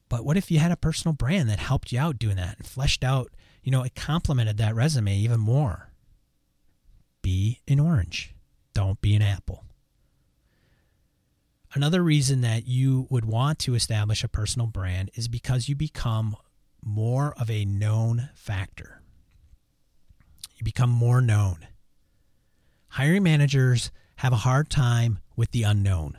But 0.09 0.25
what 0.25 0.37
if 0.37 0.51
you 0.51 0.61
had 0.61 0.71
a 0.71 0.77
personal 0.77 1.15
brand 1.15 1.51
that 1.51 1.59
helped 1.59 1.91
you 1.91 1.99
out 1.99 2.19
doing 2.19 2.37
that 2.37 2.59
and 2.59 2.67
fleshed 2.67 3.03
out, 3.03 3.33
you 3.65 3.73
know, 3.73 3.83
it 3.83 3.97
complemented 3.97 4.57
that 4.59 4.75
resume 4.75 5.17
even 5.17 5.41
more? 5.41 5.91
Be 7.23 7.59
an 7.67 7.81
orange. 7.81 8.35
Don't 8.73 9.01
be 9.01 9.17
an 9.17 9.23
apple. 9.23 9.66
Another 11.77 12.03
reason 12.03 12.41
that 12.41 12.67
you 12.67 13.07
would 13.11 13.27
want 13.27 13.59
to 13.59 13.75
establish 13.75 14.25
a 14.25 14.29
personal 14.29 14.67
brand 14.67 15.11
is 15.13 15.29
because 15.29 15.69
you 15.69 15.77
become 15.77 16.35
more 16.83 17.35
of 17.39 17.51
a 17.51 17.67
known 17.67 18.31
factor. 18.35 19.03
You 20.57 20.65
become 20.65 20.89
more 20.89 21.21
known. 21.21 21.67
Hiring 22.89 23.25
managers 23.25 23.91
have 24.17 24.33
a 24.33 24.37
hard 24.37 24.71
time 24.71 25.19
with 25.37 25.51
the 25.51 25.65
unknown. 25.65 26.17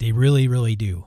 They 0.00 0.10
really, 0.10 0.48
really 0.48 0.74
do. 0.74 1.06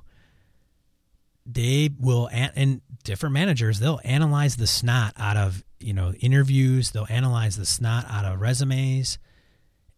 They 1.45 1.89
will, 1.99 2.29
and 2.31 2.79
different 3.03 3.33
managers, 3.33 3.79
they'll 3.79 3.99
analyze 4.05 4.55
the 4.55 4.67
snot 4.67 5.15
out 5.17 5.35
of, 5.35 5.65
you 5.81 5.93
know, 5.93 6.13
interviews. 6.13 6.91
They'll 6.91 7.07
analyze 7.09 7.57
the 7.57 7.65
snot 7.65 8.05
out 8.09 8.23
of 8.23 8.39
resumes 8.39 9.19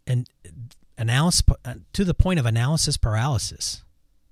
and 0.08 0.28
analysis 0.98 1.44
uh, 1.66 1.76
to 1.94 2.06
the 2.06 2.14
point 2.14 2.40
of 2.40 2.46
analysis 2.46 2.98
paralysis. 2.98 3.84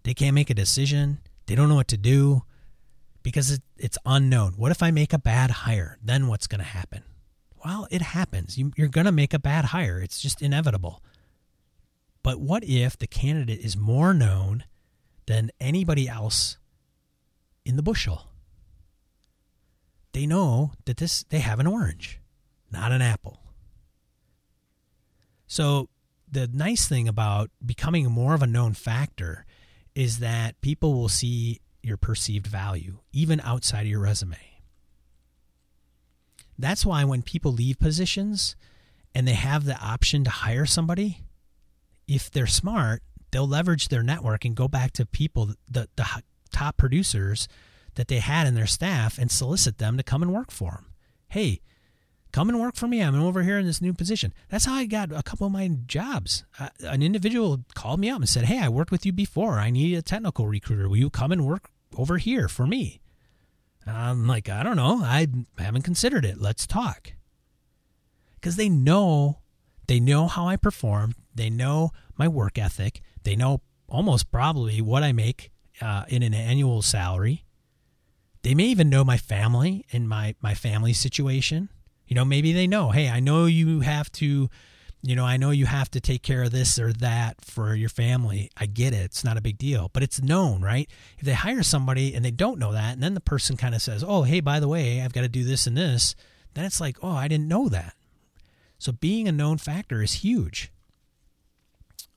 They 0.04 0.14
can't 0.14 0.36
make 0.36 0.50
a 0.50 0.56
decision. 0.56 1.20
They 1.46 1.56
don't 1.56 1.70
know 1.70 1.76
what 1.76 1.88
to 1.90 1.98
do 1.98 2.44
because 3.24 3.60
it's 3.78 3.98
unknown. 4.06 4.54
What 4.54 4.72
if 4.72 4.82
I 4.82 4.92
make 4.92 5.14
a 5.14 5.20
bad 5.20 5.52
hire? 5.52 5.98
Then 6.04 6.28
what's 6.28 6.48
going 6.48 6.60
to 6.60 6.66
happen? 6.66 7.04
Well, 7.64 7.88
it 7.92 8.02
happens. 8.02 8.58
You, 8.58 8.72
are 8.80 8.88
going 8.88 9.06
to 9.06 9.12
make 9.12 9.34
a 9.34 9.40
bad 9.40 9.66
hire. 9.66 10.00
It's 10.00 10.20
just 10.20 10.42
inevitable. 10.42 11.04
But 12.24 12.40
what 12.40 12.64
if 12.64 12.98
the 12.98 13.08
candidate 13.08 13.60
is 13.60 13.78
more 13.78 14.14
known 14.14 14.64
than 15.28 15.52
anybody 15.60 16.08
else 16.08 16.58
in 17.66 17.76
the 17.76 17.84
bushel? 17.84 18.28
They 20.14 20.26
know 20.26 20.74
that 20.86 20.98
this 20.98 21.24
they 21.24 21.40
have 21.40 21.60
an 21.60 21.68
orange, 21.68 22.20
not 22.70 22.92
an 22.92 23.02
apple. 23.02 23.40
So 25.48 25.90
the 26.32 26.48
nice 26.48 26.88
thing 26.88 27.08
about 27.08 27.52
becoming 27.64 28.10
more 28.10 28.34
of 28.34 28.42
a 28.42 28.48
known 28.48 28.74
factor 28.74 29.46
is 29.94 30.20
that 30.20 30.60
people 30.62 30.94
will 30.94 31.10
see 31.10 31.60
your 31.84 31.98
perceived 31.98 32.48
value 32.48 33.00
even 33.12 33.42
outside 33.42 33.82
of 33.82 33.88
your 33.88 34.00
resume. 34.00 34.38
That's 36.58 36.86
why 36.86 37.04
when 37.04 37.22
people 37.22 37.52
leave 37.52 37.80
positions 37.80 38.56
and 39.14 39.28
they 39.28 39.34
have 39.34 39.66
the 39.66 39.78
option 39.78 40.24
to 40.24 40.30
hire 40.30 40.66
somebody, 40.66 41.22
if 42.08 42.32
they're 42.32 42.48
smart, 42.48 43.02
they'll 43.32 43.48
leverage 43.48 43.88
their 43.88 44.04
network 44.04 44.46
and 44.46 44.56
go 44.56 44.68
back 44.68 44.92
to 44.94 45.06
people, 45.06 45.54
the, 45.70 45.90
the 45.96 46.24
top 46.52 46.78
producers 46.78 47.48
that 47.96 48.08
they 48.08 48.20
had 48.20 48.48
in 48.48 48.56
their 48.56 48.68
staff, 48.68 49.18
and 49.18 49.32
solicit 49.32 49.80
them 49.80 49.98
to 49.98 50.04
come 50.04 50.22
and 50.22 50.34
work 50.34 50.52
for 50.52 50.72
them. 50.72 50.94
Hey, 51.30 51.62
come 52.32 52.50
and 52.50 52.60
work 52.60 52.76
for 52.76 52.88
me. 52.88 53.02
I'm 53.02 53.22
over 53.22 53.44
here 53.44 53.60
in 53.60 53.66
this 53.66 53.82
new 53.82 53.94
position. 53.94 54.34
That's 54.50 54.66
how 54.66 54.76
I 54.76 54.86
got 54.86 55.12
a 55.12 55.24
couple 55.24 55.48
of 55.48 55.54
my 55.54 55.70
jobs. 55.86 56.44
Uh, 56.60 56.70
an 56.82 57.02
individual 57.02 57.64
called 57.74 58.00
me 58.00 58.10
up 58.10 58.20
and 58.20 58.30
said, 58.30 58.46
Hey, 58.46 58.60
I 58.60 58.70
worked 58.70 58.92
with 58.92 59.06
you 59.06 59.12
before. 59.12 59.60
I 59.60 59.70
need 59.70 59.98
a 59.98 60.02
technical 60.02 60.48
recruiter. 60.48 60.88
Will 60.88 60.98
you 60.98 61.10
come 61.10 61.32
and 61.32 61.46
work 61.46 61.70
over 61.98 62.18
here 62.18 62.48
for 62.48 62.66
me? 62.66 63.02
I'm 63.86 64.28
like, 64.28 64.50
I 64.50 64.64
don't 64.64 64.76
know. 64.76 65.02
I 65.04 65.28
haven't 65.58 65.82
considered 65.82 66.26
it. 66.26 66.40
Let's 66.40 66.68
talk. 66.68 67.14
Because 68.36 68.56
they 68.56 68.70
know, 68.70 69.40
they 69.88 70.00
know 70.00 70.28
how 70.28 70.48
I 70.48 70.56
perform. 70.56 71.16
They 71.34 71.50
know 71.50 71.92
my 72.18 72.28
work 72.28 72.58
ethic. 72.58 73.02
They 73.24 73.36
know 73.36 73.62
almost 73.88 74.32
probably 74.32 74.82
what 74.82 75.04
I 75.04 75.12
make 75.12 75.52
uh, 75.82 76.06
in 76.08 76.24
an 76.24 76.34
annual 76.34 76.82
salary. 76.82 77.44
They 78.44 78.56
may 78.56 78.66
even 78.66 78.90
know 78.90 79.04
my 79.04 79.18
family 79.18 79.86
and 79.92 80.08
my, 80.08 80.36
my 80.42 80.54
family 80.54 80.94
situation. 80.94 81.70
You 82.12 82.16
know, 82.16 82.26
maybe 82.26 82.52
they 82.52 82.68
know, 82.68 82.92
hey, 82.92 83.08
I 83.08 83.22
know 83.22 83.46
you 83.46 83.80
have 83.80 84.12
to 84.14 84.50
you 85.02 85.16
know, 85.16 85.24
I 85.26 85.38
know 85.38 85.52
you 85.52 85.66
have 85.66 85.90
to 85.92 86.02
take 86.02 86.24
care 86.24 86.44
of 86.44 86.52
this 86.52 86.78
or 86.78 86.92
that 86.92 87.44
for 87.44 87.74
your 87.74 87.88
family. 87.88 88.52
I 88.58 88.66
get 88.66 88.94
it. 88.94 89.06
It's 89.06 89.24
not 89.24 89.38
a 89.38 89.42
big 89.42 89.58
deal, 89.58 89.90
but 89.94 90.04
it's 90.04 90.22
known, 90.22 90.62
right? 90.62 90.90
If 91.18 91.26
they 91.26 91.34
hire 91.34 91.64
somebody 91.64 92.14
and 92.14 92.24
they 92.24 92.30
don't 92.30 92.60
know 92.60 92.74
that, 92.74 92.94
and 92.94 93.02
then 93.02 93.14
the 93.14 93.22
person 93.22 93.56
kind 93.56 93.74
of 93.74 93.82
says, 93.82 94.04
oh, 94.06 94.24
hey, 94.24 94.42
by 94.42 94.60
the 94.60 94.68
way, 94.68 95.02
I've 95.02 95.14
got 95.14 95.22
to 95.22 95.30
do 95.30 95.46
this 95.46 95.66
and 95.66 95.78
this, 95.78 96.14
then 96.54 96.66
it's 96.66 96.82
like, 96.82 96.98
oh, 97.02 97.16
I 97.16 97.30
didn't 97.30 97.48
know 97.48 97.70
that. 97.70 97.96
So 98.78 98.92
being 98.92 99.28
a 99.28 99.32
known 99.32 99.58
factor 99.58 100.04
is 100.04 100.16
huge. 100.16 100.70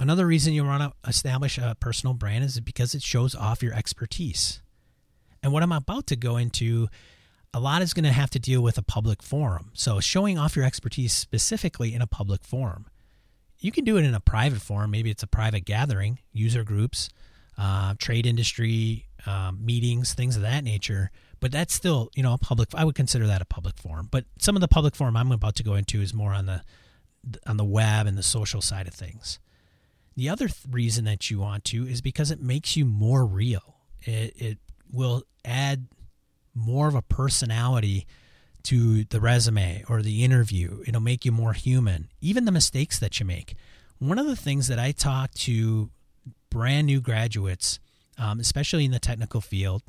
Another 0.01 0.27
reason 0.27 0.53
you 0.53 0.65
want 0.65 0.83
to 0.83 1.09
establish 1.09 1.57
a 1.57 1.77
personal 1.79 2.15
brand 2.15 2.43
is 2.43 2.59
because 2.59 2.95
it 2.95 3.03
shows 3.03 3.37
off 3.37 3.63
your 3.63 3.73
expertise. 3.73 4.61
And 5.43 5.53
what 5.53 5.63
I'm 5.63 5.73
about 5.73 6.09
to 6.09 6.17
go 6.17 6.37
into 6.37 6.89
a 7.55 7.61
lot 7.61 7.83
is 7.83 7.95
going 7.95 8.05
to 8.05 8.13
have 8.13 8.31
to 8.31 8.41
deal 8.41 8.61
with 8.61 8.77
a 8.77 8.83
public 8.83 9.23
forum. 9.23 9.71
So, 9.75 10.01
showing 10.01 10.37
off 10.37 10.57
your 10.57 10.65
expertise 10.65 11.13
specifically 11.13 11.95
in 11.95 12.03
a 12.03 12.07
public 12.07 12.43
forum. 12.45 12.87
You 13.61 13.71
can 13.73 13.85
do 13.85 13.97
it 13.97 14.05
in 14.05 14.13
a 14.13 14.21
private 14.21 14.61
forum. 14.61 14.91
Maybe 14.91 15.09
it's 15.09 15.23
a 15.23 15.29
private 15.29 15.65
gathering, 15.65 16.19
user 16.33 16.65
groups, 16.65 17.09
uh, 17.57 17.95
trade 17.99 18.27
industry 18.27 19.07
um, 19.25 19.65
meetings, 19.65 20.13
things 20.13 20.37
of 20.37 20.43
that 20.43 20.65
nature. 20.65 21.11
But 21.41 21.53
that's 21.53 21.73
still, 21.73 22.11
you 22.15 22.23
know, 22.23 22.35
a 22.35 22.39
public. 22.39 22.69
I 22.75 22.85
would 22.85 22.97
consider 22.97 23.27
that 23.29 23.41
a 23.41 23.47
public 23.47 23.79
forum. 23.79 24.09
But 24.11 24.25
some 24.39 24.57
of 24.57 24.61
the 24.61 24.69
public 24.69 24.97
forum 24.97 25.17
I'm 25.17 25.31
about 25.31 25.55
to 25.57 25.63
go 25.63 25.75
into 25.75 26.01
is 26.01 26.13
more 26.13 26.33
on 26.33 26.47
the 26.47 26.63
on 27.47 27.57
the 27.57 27.65
web 27.65 28.07
and 28.07 28.19
the 28.19 28.23
social 28.23 28.61
side 28.61 28.89
of 28.89 28.95
things. 28.95 29.39
The 30.17 30.29
other 30.29 30.49
th- 30.49 30.61
reason 30.71 31.05
that 31.05 31.31
you 31.31 31.39
want 31.39 31.65
to 31.67 31.87
is 31.87 32.03
because 32.03 32.31
it 32.31 32.41
makes 32.41 32.77
you 32.77 32.85
more 32.85 33.25
real. 33.25 33.77
It, 34.03 34.35
it 34.37 34.59
will 34.93 35.23
add 35.45 35.87
more 36.55 36.89
of 36.89 36.95
a 36.95 37.03
personality 37.03 38.07
to 38.65 39.05
the 39.05 39.21
resume 39.21 39.85
or 39.89 40.03
the 40.03 40.25
interview. 40.25 40.83
It'll 40.87 41.01
make 41.01 41.25
you 41.25 41.33
more 41.33 41.53
human, 41.53 42.09
even 42.21 42.45
the 42.45 42.53
mistakes 42.53 42.99
that 42.99 43.21
you 43.21 43.27
make. 43.27 43.55
One 43.99 44.19
of 44.19 44.27
the 44.27 44.37
things 44.37 44.69
that 44.69 44.79
I 44.79 44.93
talk 44.93 45.33
to 45.33 45.91
brand 46.51 46.87
new 46.87 47.01
graduates, 47.01 47.79
um, 48.19 48.41
especially 48.41 48.85
in 48.85 48.91
the 48.91 48.99
technical 48.99 49.41
field, 49.41 49.83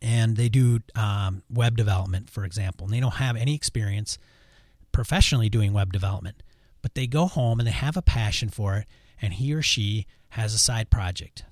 and 0.00 0.36
they 0.36 0.48
do 0.48 0.80
um, 0.94 1.42
web 1.50 1.76
development, 1.76 2.30
for 2.30 2.44
example, 2.44 2.86
and 2.86 2.94
they 2.94 3.00
don't 3.00 3.14
have 3.14 3.36
any 3.36 3.54
experience 3.54 4.18
professionally 4.92 5.48
doing 5.48 5.72
web 5.72 5.92
development, 5.92 6.42
but 6.82 6.94
they 6.94 7.06
go 7.06 7.26
home 7.26 7.58
and 7.58 7.66
they 7.66 7.72
have 7.72 7.96
a 7.96 8.02
passion 8.02 8.48
for 8.48 8.76
it, 8.76 8.86
and 9.20 9.34
he 9.34 9.52
or 9.52 9.62
she 9.62 10.06
has 10.30 10.54
a 10.54 10.58
side 10.58 10.90
project. 10.90 11.44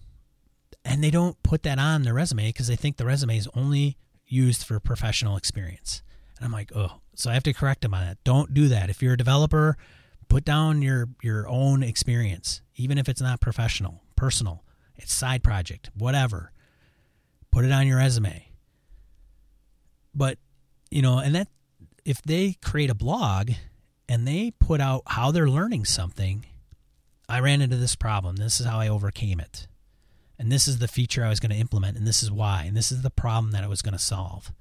And 0.85 1.03
they 1.03 1.11
don't 1.11 1.43
put 1.43 1.65
that 1.65 1.79
on 1.79 2.03
their 2.03 2.15
resume 2.15 2.49
because 2.49 2.69
they 2.69 2.77
think 2.77 2.97
the 2.97 3.05
resume 3.05 3.37
is 3.37 3.49
only 3.55 3.97
used 4.29 4.65
for 4.65 4.79
professional 4.81 5.37
experience. 5.37 6.03
And 6.37 6.47
I'm 6.47 6.53
like, 6.53 6.71
oh, 6.75 7.01
so 7.15 7.31
I 7.31 7.35
have 7.35 7.43
to 7.45 7.53
correct 7.53 7.83
them 7.83 7.95
on 7.95 8.05
that. 8.05 8.23
Don't 8.25 8.55
do 8.55 8.69
that. 8.69 8.91
If 8.91 9.03
you're 9.03 9.15
a 9.15 9.19
developer, 9.19 9.77
put 10.29 10.45
down 10.45 10.83
your 10.83 11.09
your 11.23 11.49
own 11.49 11.83
experience, 11.83 12.63
even 12.77 12.99
if 12.99 13.09
it's 13.09 13.21
not 13.21 13.41
professional, 13.41 14.03
personal, 14.17 14.65
it's 14.97 15.13
side 15.13 15.43
project, 15.43 15.91
whatever. 15.95 16.53
Put 17.51 17.65
it 17.65 17.73
on 17.73 17.87
your 17.87 17.99
resume. 17.99 18.47
But 20.15 20.39
you 20.91 21.03
know, 21.03 21.19
and 21.19 21.35
that 21.35 21.49
if 22.05 22.23
they 22.23 22.57
create 22.63 22.91
a 22.91 22.95
blog 22.95 23.51
and 24.09 24.27
they 24.27 24.53
put 24.59 24.81
out 24.81 25.03
how 25.07 25.31
they're 25.31 25.49
learning 25.49 25.85
something, 25.85 26.47
I 27.29 27.41
ran 27.41 27.61
into 27.61 27.77
this 27.77 27.95
problem. 27.95 28.37
This 28.37 28.61
is 28.61 28.67
how 28.67 28.79
I 28.79 28.89
overcame 28.89 29.41
it 29.41 29.68
and 30.39 30.53
this 30.53 30.69
is 30.69 30.79
the 30.79 30.89
feature 30.89 31.25
I 31.25 31.29
was 31.29 31.41
going 31.41 31.51
to 31.51 31.59
implement, 31.59 31.97
and 31.97 32.07
this 32.07 32.23
is 32.23 32.31
why, 32.31 32.65
and 32.65 32.77
this 32.77 32.93
is 32.93 33.03
the 33.03 33.11
problem 33.11 33.53
that 33.53 33.65
I 33.65 33.69
was 33.69 33.83
going 33.83 33.93
to 33.93 33.99
solve. 33.99 34.53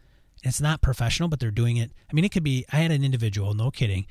It's 0.43 0.61
not 0.61 0.81
professional, 0.81 1.29
but 1.29 1.39
they're 1.39 1.51
doing 1.51 1.77
it. 1.77 1.91
I 2.09 2.13
mean, 2.13 2.25
it 2.25 2.31
could 2.31 2.43
be. 2.43 2.65
I 2.71 2.77
had 2.77 2.91
an 2.91 3.03
individual, 3.03 3.53
no 3.53 3.71
kidding. 3.71 4.05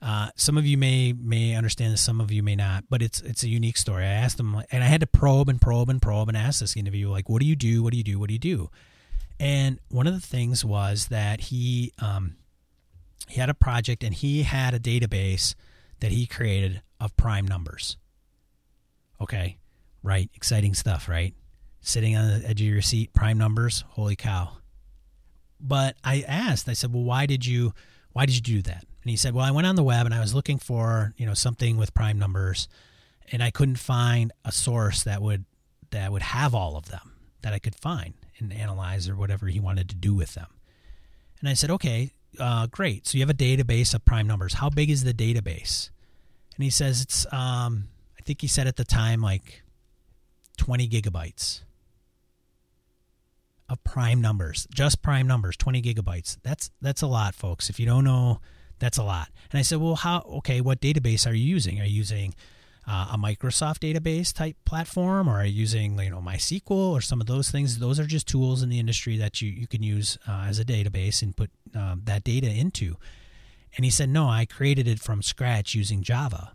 Uh, 0.00 0.30
some 0.34 0.58
of 0.58 0.66
you 0.66 0.76
may 0.76 1.12
may 1.12 1.54
understand 1.54 1.92
this, 1.92 2.00
some 2.00 2.20
of 2.20 2.32
you 2.32 2.42
may 2.42 2.56
not, 2.56 2.84
but 2.90 3.02
it's 3.02 3.20
it's 3.20 3.44
a 3.44 3.48
unique 3.48 3.76
story. 3.76 4.04
I 4.04 4.08
asked 4.08 4.36
them, 4.36 4.60
and 4.70 4.82
I 4.82 4.86
had 4.86 5.00
to 5.00 5.06
probe 5.06 5.48
and 5.48 5.60
probe 5.60 5.88
and 5.88 6.02
probe 6.02 6.28
and 6.28 6.36
ask 6.36 6.60
this 6.60 6.76
individual, 6.76 7.12
like, 7.12 7.28
"What 7.28 7.40
do 7.40 7.46
you 7.46 7.54
do? 7.54 7.82
What 7.82 7.92
do 7.92 7.98
you 7.98 8.04
do? 8.04 8.18
What 8.18 8.28
do 8.28 8.32
you 8.32 8.40
do?" 8.40 8.70
And 9.38 9.78
one 9.88 10.06
of 10.06 10.14
the 10.14 10.20
things 10.20 10.64
was 10.64 11.06
that 11.08 11.42
he 11.42 11.92
um, 12.00 12.36
he 13.28 13.40
had 13.40 13.48
a 13.48 13.54
project 13.54 14.02
and 14.02 14.12
he 14.12 14.42
had 14.42 14.74
a 14.74 14.80
database 14.80 15.54
that 16.00 16.10
he 16.10 16.26
created 16.26 16.82
of 17.00 17.16
prime 17.16 17.46
numbers. 17.46 17.96
Okay, 19.20 19.56
right? 20.02 20.30
Exciting 20.34 20.74
stuff, 20.74 21.08
right? 21.08 21.34
Sitting 21.80 22.16
on 22.16 22.28
the 22.28 22.48
edge 22.48 22.60
of 22.60 22.66
your 22.66 22.82
seat, 22.82 23.12
prime 23.12 23.38
numbers, 23.38 23.84
holy 23.90 24.16
cow. 24.16 24.56
But 25.60 25.96
I 26.02 26.24
asked, 26.26 26.68
I 26.68 26.72
said, 26.72 26.92
well, 26.92 27.04
why 27.04 27.26
did 27.26 27.46
you, 27.46 27.72
why 28.12 28.26
did 28.26 28.34
you 28.34 28.42
do 28.42 28.62
that? 28.62 28.84
And 29.02 29.10
he 29.10 29.16
said, 29.16 29.34
well, 29.34 29.44
I 29.44 29.50
went 29.50 29.66
on 29.66 29.74
the 29.76 29.82
web 29.82 30.06
and 30.06 30.14
I 30.14 30.20
was 30.20 30.34
looking 30.34 30.58
for, 30.58 31.12
you 31.16 31.26
know, 31.26 31.34
something 31.34 31.76
with 31.76 31.94
prime 31.94 32.18
numbers, 32.18 32.68
and 33.30 33.42
I 33.42 33.50
couldn't 33.50 33.76
find 33.76 34.32
a 34.44 34.52
source 34.52 35.02
that 35.04 35.22
would 35.22 35.44
that 35.90 36.10
would 36.10 36.22
have 36.22 36.54
all 36.54 36.76
of 36.76 36.86
them 36.86 37.12
that 37.42 37.52
I 37.52 37.58
could 37.58 37.74
find 37.74 38.14
and 38.38 38.52
analyze 38.52 39.08
or 39.08 39.16
whatever 39.16 39.46
he 39.46 39.60
wanted 39.60 39.88
to 39.90 39.94
do 39.96 40.14
with 40.14 40.34
them. 40.34 40.46
And 41.40 41.48
I 41.48 41.54
said, 41.54 41.70
okay, 41.70 42.12
uh, 42.38 42.66
great. 42.68 43.06
So 43.06 43.18
you 43.18 43.22
have 43.22 43.30
a 43.30 43.34
database 43.34 43.94
of 43.94 44.04
prime 44.04 44.26
numbers. 44.26 44.54
How 44.54 44.70
big 44.70 44.88
is 44.88 45.04
the 45.04 45.12
database? 45.12 45.90
And 46.56 46.64
he 46.64 46.70
says 46.70 47.02
it's, 47.02 47.26
um, 47.32 47.88
I 48.18 48.22
think 48.22 48.40
he 48.40 48.46
said 48.46 48.66
at 48.66 48.76
the 48.76 48.84
time 48.84 49.20
like 49.20 49.61
20 50.56 50.88
gigabytes 50.88 51.60
of 53.68 53.82
prime 53.84 54.20
numbers, 54.20 54.66
just 54.72 55.02
prime 55.02 55.26
numbers, 55.26 55.56
20 55.56 55.80
gigabytes. 55.82 56.36
That's 56.42 56.70
that's 56.80 57.02
a 57.02 57.06
lot, 57.06 57.34
folks. 57.34 57.70
If 57.70 57.80
you 57.80 57.86
don't 57.86 58.04
know, 58.04 58.40
that's 58.78 58.98
a 58.98 59.02
lot. 59.02 59.28
And 59.50 59.58
I 59.58 59.62
said, 59.62 59.78
well, 59.78 59.96
how? 59.96 60.20
Okay, 60.38 60.60
what 60.60 60.80
database 60.80 61.26
are 61.26 61.34
you 61.34 61.44
using? 61.44 61.80
Are 61.80 61.84
you 61.84 61.96
using 61.96 62.34
uh, 62.86 63.12
a 63.12 63.16
Microsoft 63.16 63.78
database 63.78 64.32
type 64.32 64.56
platform, 64.64 65.28
or 65.28 65.40
are 65.40 65.46
you 65.46 65.60
using 65.60 65.98
you 65.98 66.10
know 66.10 66.20
MySQL 66.20 66.92
or 66.92 67.00
some 67.00 67.20
of 67.20 67.26
those 67.26 67.50
things? 67.50 67.78
Those 67.78 67.98
are 67.98 68.06
just 68.06 68.28
tools 68.28 68.62
in 68.62 68.68
the 68.68 68.78
industry 68.78 69.16
that 69.16 69.40
you 69.40 69.50
you 69.50 69.66
can 69.66 69.82
use 69.82 70.18
uh, 70.28 70.46
as 70.48 70.58
a 70.58 70.64
database 70.64 71.22
and 71.22 71.36
put 71.36 71.50
um, 71.74 72.02
that 72.04 72.24
data 72.24 72.50
into. 72.50 72.96
And 73.74 73.84
he 73.84 73.90
said, 73.90 74.10
no, 74.10 74.28
I 74.28 74.44
created 74.44 74.86
it 74.86 75.00
from 75.00 75.22
scratch 75.22 75.74
using 75.74 76.02
Java. 76.02 76.52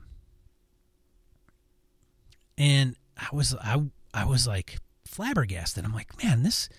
And 2.58 2.96
I 3.18 3.36
was 3.36 3.56
I 3.56 3.84
I 4.14 4.26
was 4.26 4.48
like 4.48 4.78
flabbergasted. 5.06 5.86
I'm 5.86 5.94
like, 5.94 6.24
man, 6.24 6.44
this 6.44 6.70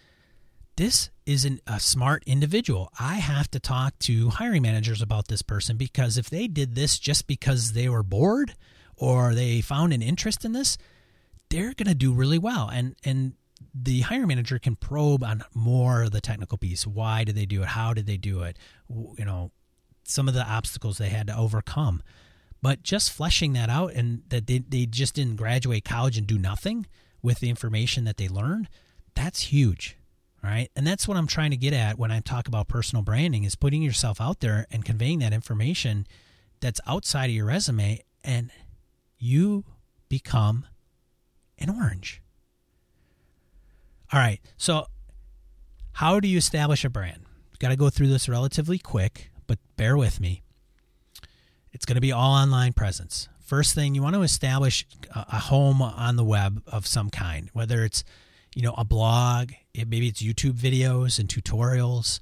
this 0.77 1.11
isn't 1.27 1.61
a 1.67 1.81
smart 1.81 2.23
individual. 2.25 2.93
I 3.01 3.15
have 3.15 3.51
to 3.51 3.59
talk 3.59 3.99
to 4.01 4.31
hiring 4.31 4.63
managers 4.63 5.03
about 5.03 5.27
this 5.27 5.43
person 5.43 5.77
because 5.77 6.17
if 6.17 6.31
they 6.31 6.47
did 6.47 6.77
this 6.77 6.99
just 6.99 7.27
because 7.27 7.73
they 7.73 7.89
were 7.89 8.05
bored 8.05 8.55
or 8.97 9.35
they 9.35 9.61
found 9.61 9.93
an 9.93 10.03
interest 10.03 10.45
in 10.45 10.53
this, 10.53 10.79
they're 11.51 11.75
going 11.75 11.89
to 11.89 11.95
do 11.95 12.13
really 12.13 12.39
well. 12.39 12.69
And 12.73 12.95
and 13.05 13.33
the 13.75 14.03
hiring 14.03 14.29
manager 14.29 14.59
can 14.59 14.77
probe 14.77 15.25
on 15.25 15.43
more 15.53 16.05
of 16.05 16.13
the 16.13 16.21
technical 16.21 16.59
piece. 16.59 16.87
Why 16.87 17.25
did 17.25 17.35
they 17.35 17.47
do 17.47 17.63
it? 17.63 17.69
How 17.69 17.93
did 17.93 18.07
they 18.07 18.17
do 18.17 18.43
it? 18.43 18.57
You 18.89 19.25
know, 19.25 19.51
some 20.05 20.29
of 20.29 20.35
the 20.35 20.49
obstacles 20.49 20.99
they 20.99 21.09
had 21.09 21.27
to 21.27 21.37
overcome. 21.37 22.03
But 22.61 22.83
just 22.83 23.13
fleshing 23.13 23.53
that 23.53 23.71
out 23.71 23.93
and 23.93 24.23
that 24.29 24.47
they, 24.47 24.59
they 24.59 24.87
just 24.87 25.15
didn't 25.15 25.37
graduate 25.37 25.85
college 25.85 26.19
and 26.19 26.27
do 26.27 26.39
nothing 26.39 26.87
with 27.23 27.41
the 27.41 27.51
information 27.51 28.05
that 28.05 28.17
they 28.17 28.29
learned, 28.29 28.69
that's 29.15 29.43
huge. 29.43 29.97
Right. 30.43 30.71
And 30.77 30.87
that's 30.87 31.09
what 31.09 31.17
I'm 31.17 31.27
trying 31.27 31.51
to 31.51 31.57
get 31.57 31.73
at 31.73 31.99
when 31.99 32.13
I 32.13 32.21
talk 32.21 32.47
about 32.47 32.69
personal 32.69 33.03
branding 33.03 33.43
is 33.43 33.57
putting 33.57 33.83
yourself 33.83 34.21
out 34.21 34.39
there 34.39 34.67
and 34.71 34.85
conveying 34.85 35.19
that 35.19 35.33
information 35.33 36.07
that's 36.61 36.81
outside 36.87 37.27
of 37.27 37.33
your 37.33 37.47
resume 37.47 38.03
and 38.23 38.51
you 39.19 39.65
become 40.09 40.65
an 41.59 41.71
orange. 41.71 42.23
All 44.13 44.21
right. 44.21 44.41
So 44.57 44.87
how 45.93 46.21
do 46.21 46.29
you 46.29 46.39
establish 46.39 46.85
a 46.85 46.89
brand? 46.89 47.23
Got 47.59 47.71
to 47.71 47.77
go 47.77 47.91
through 47.91 48.07
this 48.07 48.29
relatively 48.29 48.79
quick, 48.79 49.33
but 49.49 49.59
bear 49.77 49.97
with 49.97 50.21
me. 50.21 50.43
It's 51.79 51.87
going 51.87 51.95
to 51.95 52.01
be 52.01 52.11
all 52.11 52.35
online 52.35 52.73
presence. 52.73 53.29
First 53.39 53.73
thing, 53.73 53.95
you 53.95 54.03
want 54.03 54.17
to 54.17 54.23
establish 54.23 54.85
a 55.15 55.39
home 55.39 55.81
on 55.81 56.17
the 56.17 56.25
web 56.25 56.61
of 56.67 56.89
some 56.89 57.09
kind, 57.09 57.51
whether 57.53 57.85
it's 57.85 58.03
you 58.59 58.63
know, 58.63 58.75
a 58.77 58.85
blog, 58.85 59.53
maybe 59.77 60.09
it's 60.09 60.21
YouTube 60.21 60.55
videos 60.55 61.21
and 61.21 61.29
tutorials, 61.29 62.19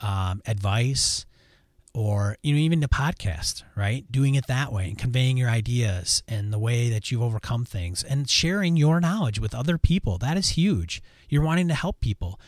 um, 0.00 0.40
advice, 0.46 1.26
or 1.92 2.36
you 2.44 2.54
know, 2.54 2.60
even 2.60 2.78
the 2.78 2.86
podcast, 2.86 3.64
right? 3.74 4.04
Doing 4.12 4.36
it 4.36 4.46
that 4.46 4.72
way 4.72 4.86
and 4.86 4.96
conveying 4.96 5.36
your 5.36 5.50
ideas 5.50 6.22
and 6.28 6.52
the 6.52 6.60
way 6.60 6.90
that 6.90 7.10
you've 7.10 7.22
overcome 7.22 7.64
things 7.64 8.04
and 8.04 8.30
sharing 8.30 8.76
your 8.76 9.00
knowledge 9.00 9.40
with 9.40 9.52
other 9.52 9.78
people. 9.78 10.18
That 10.18 10.36
is 10.36 10.50
huge. 10.50 11.02
You're 11.28 11.42
wanting 11.42 11.66
to 11.66 11.74
help 11.74 12.00
people. 12.00 12.38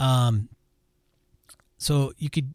Um, 0.00 0.48
so 1.76 2.12
you 2.18 2.30
could 2.30 2.52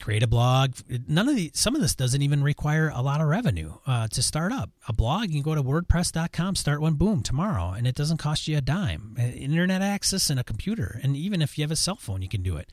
create 0.00 0.22
a 0.22 0.26
blog. 0.26 0.74
None 1.06 1.28
of 1.28 1.36
the 1.36 1.50
some 1.54 1.74
of 1.74 1.82
this 1.82 1.94
doesn't 1.94 2.22
even 2.22 2.42
require 2.42 2.90
a 2.94 3.02
lot 3.02 3.20
of 3.20 3.28
revenue 3.28 3.74
uh, 3.86 4.08
to 4.08 4.22
start 4.22 4.52
up. 4.52 4.70
A 4.88 4.92
blog, 4.92 5.28
you 5.30 5.34
can 5.34 5.42
go 5.42 5.54
to 5.54 5.62
WordPress.com, 5.62 6.56
start 6.56 6.80
one, 6.80 6.94
boom, 6.94 7.22
tomorrow, 7.22 7.70
and 7.70 7.86
it 7.86 7.94
doesn't 7.94 8.16
cost 8.16 8.48
you 8.48 8.56
a 8.56 8.60
dime. 8.60 9.16
Uh, 9.18 9.22
internet 9.22 9.82
access 9.82 10.30
and 10.30 10.40
a 10.40 10.44
computer, 10.44 10.98
and 11.02 11.16
even 11.16 11.42
if 11.42 11.56
you 11.56 11.62
have 11.62 11.70
a 11.70 11.76
cell 11.76 11.96
phone, 11.96 12.22
you 12.22 12.28
can 12.28 12.42
do 12.42 12.56
it. 12.56 12.70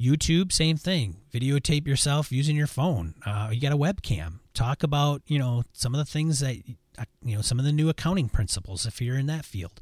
YouTube, 0.00 0.50
same 0.50 0.76
thing. 0.76 1.18
Videotape 1.32 1.86
yourself 1.86 2.32
using 2.32 2.56
your 2.56 2.66
phone. 2.66 3.14
Uh, 3.24 3.50
you 3.52 3.60
got 3.60 3.72
a 3.72 3.76
webcam. 3.76 4.40
Talk 4.52 4.82
about 4.82 5.22
you 5.26 5.38
know 5.38 5.62
some 5.72 5.94
of 5.94 5.98
the 5.98 6.10
things 6.10 6.40
that 6.40 6.56
uh, 6.98 7.04
you 7.22 7.36
know 7.36 7.42
some 7.42 7.58
of 7.58 7.64
the 7.64 7.72
new 7.72 7.88
accounting 7.88 8.28
principles 8.28 8.86
if 8.86 9.00
you're 9.00 9.18
in 9.18 9.26
that 9.26 9.44
field. 9.44 9.80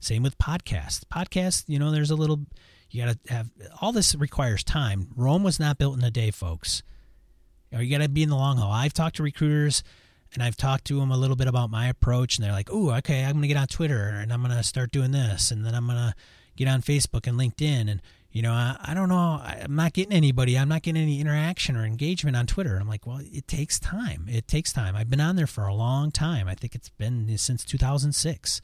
Same 0.00 0.22
with 0.22 0.38
podcasts. 0.38 1.02
Podcasts, 1.04 1.64
you 1.66 1.78
know, 1.78 1.90
there's 1.90 2.10
a 2.10 2.16
little 2.16 2.46
you 2.90 3.04
got 3.04 3.24
to 3.24 3.32
have 3.32 3.50
all 3.80 3.92
this 3.92 4.14
requires 4.14 4.64
time. 4.64 5.08
Rome 5.16 5.42
was 5.42 5.60
not 5.60 5.78
built 5.78 5.98
in 5.98 6.04
a 6.04 6.10
day, 6.10 6.30
folks. 6.30 6.82
You, 7.70 7.78
know, 7.78 7.84
you 7.84 7.90
got 7.90 8.02
to 8.02 8.08
be 8.08 8.22
in 8.22 8.30
the 8.30 8.36
long 8.36 8.56
haul. 8.56 8.72
I've 8.72 8.94
talked 8.94 9.16
to 9.16 9.22
recruiters 9.22 9.82
and 10.34 10.42
I've 10.42 10.56
talked 10.56 10.86
to 10.86 10.98
them 10.98 11.10
a 11.10 11.16
little 11.16 11.36
bit 11.36 11.46
about 11.46 11.70
my 11.70 11.88
approach, 11.88 12.36
and 12.36 12.44
they're 12.44 12.52
like, 12.52 12.68
"Oh, 12.70 12.90
okay, 12.96 13.24
I'm 13.24 13.32
going 13.32 13.42
to 13.42 13.48
get 13.48 13.56
on 13.56 13.66
Twitter 13.66 14.08
and 14.08 14.32
I'm 14.32 14.42
going 14.42 14.56
to 14.56 14.62
start 14.62 14.90
doing 14.90 15.10
this, 15.10 15.50
and 15.50 15.64
then 15.64 15.74
I'm 15.74 15.86
going 15.86 15.98
to 15.98 16.14
get 16.56 16.68
on 16.68 16.82
Facebook 16.82 17.26
and 17.26 17.38
LinkedIn, 17.38 17.90
and 17.90 18.02
you 18.30 18.42
know, 18.42 18.52
I, 18.52 18.76
I 18.78 18.94
don't 18.94 19.08
know, 19.08 19.40
I'm 19.42 19.74
not 19.74 19.94
getting 19.94 20.12
anybody, 20.12 20.58
I'm 20.58 20.68
not 20.68 20.82
getting 20.82 21.00
any 21.00 21.18
interaction 21.18 21.76
or 21.76 21.84
engagement 21.84 22.36
on 22.36 22.46
Twitter." 22.46 22.76
I'm 22.76 22.88
like, 22.88 23.06
"Well, 23.06 23.20
it 23.22 23.48
takes 23.48 23.80
time. 23.80 24.26
It 24.28 24.46
takes 24.46 24.72
time. 24.72 24.96
I've 24.96 25.10
been 25.10 25.20
on 25.20 25.36
there 25.36 25.46
for 25.46 25.66
a 25.66 25.74
long 25.74 26.10
time. 26.10 26.46
I 26.46 26.54
think 26.54 26.74
it's 26.74 26.90
been 26.90 27.36
since 27.38 27.64
2006. 27.64 28.60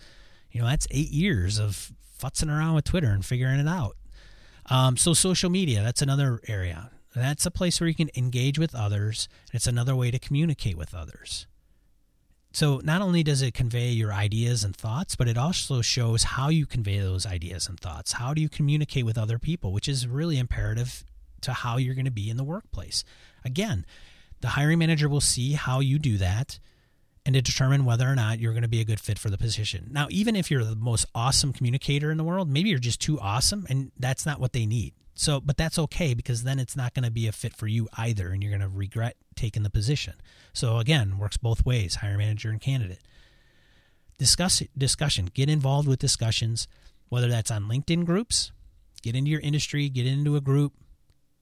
You 0.50 0.60
know, 0.60 0.66
that's 0.66 0.86
eight 0.90 1.10
years 1.10 1.58
of 1.58 1.92
futzing 2.20 2.48
around 2.48 2.74
with 2.74 2.84
Twitter 2.84 3.08
and 3.08 3.24
figuring 3.24 3.58
it 3.58 3.68
out. 3.68 3.96
Um, 4.70 4.96
so 4.96 5.12
social 5.14 5.50
media, 5.50 5.82
that's 5.82 6.02
another 6.02 6.40
area. 6.48 6.90
That's 7.14 7.46
a 7.46 7.50
place 7.50 7.80
where 7.80 7.88
you 7.88 7.94
can 7.94 8.10
engage 8.16 8.58
with 8.58 8.74
others. 8.74 9.28
It's 9.52 9.66
another 9.66 9.94
way 9.94 10.10
to 10.10 10.18
communicate 10.18 10.76
with 10.76 10.94
others. 10.94 11.46
So 12.52 12.80
not 12.84 13.02
only 13.02 13.22
does 13.22 13.42
it 13.42 13.52
convey 13.54 13.90
your 13.90 14.12
ideas 14.12 14.64
and 14.64 14.76
thoughts, 14.76 15.16
but 15.16 15.28
it 15.28 15.36
also 15.36 15.82
shows 15.82 16.22
how 16.22 16.48
you 16.48 16.66
convey 16.66 16.98
those 16.98 17.26
ideas 17.26 17.68
and 17.68 17.78
thoughts. 17.78 18.12
How 18.12 18.32
do 18.32 18.40
you 18.40 18.48
communicate 18.48 19.04
with 19.04 19.18
other 19.18 19.38
people, 19.38 19.72
which 19.72 19.88
is 19.88 20.06
really 20.06 20.38
imperative 20.38 21.04
to 21.44 21.52
how 21.52 21.76
you're 21.76 21.94
going 21.94 22.04
to 22.06 22.10
be 22.10 22.28
in 22.28 22.36
the 22.36 22.44
workplace. 22.44 23.04
Again, 23.44 23.86
the 24.40 24.48
hiring 24.48 24.78
manager 24.78 25.08
will 25.08 25.20
see 25.20 25.52
how 25.52 25.80
you 25.80 25.98
do 25.98 26.18
that 26.18 26.58
and 27.26 27.34
to 27.34 27.42
determine 27.42 27.84
whether 27.84 28.06
or 28.06 28.14
not 28.14 28.38
you're 28.38 28.52
going 28.52 28.62
to 28.62 28.68
be 28.68 28.80
a 28.80 28.84
good 28.84 29.00
fit 29.00 29.18
for 29.18 29.30
the 29.30 29.38
position. 29.38 29.88
Now, 29.90 30.08
even 30.10 30.36
if 30.36 30.50
you're 30.50 30.64
the 30.64 30.76
most 30.76 31.06
awesome 31.14 31.52
communicator 31.52 32.10
in 32.10 32.18
the 32.18 32.24
world, 32.24 32.48
maybe 32.48 32.68
you're 32.68 32.78
just 32.78 33.00
too 33.00 33.18
awesome 33.18 33.66
and 33.70 33.92
that's 33.98 34.26
not 34.26 34.40
what 34.40 34.52
they 34.52 34.66
need. 34.66 34.92
So, 35.14 35.40
but 35.40 35.56
that's 35.56 35.78
okay 35.78 36.12
because 36.12 36.42
then 36.42 36.58
it's 36.58 36.76
not 36.76 36.92
going 36.92 37.04
to 37.04 37.10
be 37.10 37.28
a 37.28 37.32
fit 37.32 37.54
for 37.54 37.66
you 37.66 37.88
either 37.96 38.30
and 38.30 38.42
you're 38.42 38.50
going 38.50 38.60
to 38.60 38.68
regret 38.68 39.16
taking 39.36 39.62
the 39.62 39.70
position. 39.70 40.14
So, 40.52 40.78
again, 40.78 41.18
works 41.18 41.36
both 41.36 41.64
ways, 41.64 41.96
hire 41.96 42.18
manager 42.18 42.50
and 42.50 42.60
candidate. 42.60 43.00
Discuss 44.18 44.62
discussion, 44.76 45.30
get 45.32 45.48
involved 45.48 45.88
with 45.88 45.98
discussions, 45.98 46.68
whether 47.08 47.28
that's 47.28 47.50
on 47.50 47.64
LinkedIn 47.64 48.04
groups, 48.04 48.52
get 49.02 49.14
into 49.14 49.30
your 49.30 49.40
industry, 49.40 49.88
get 49.88 50.06
into 50.06 50.36
a 50.36 50.40
group, 50.40 50.72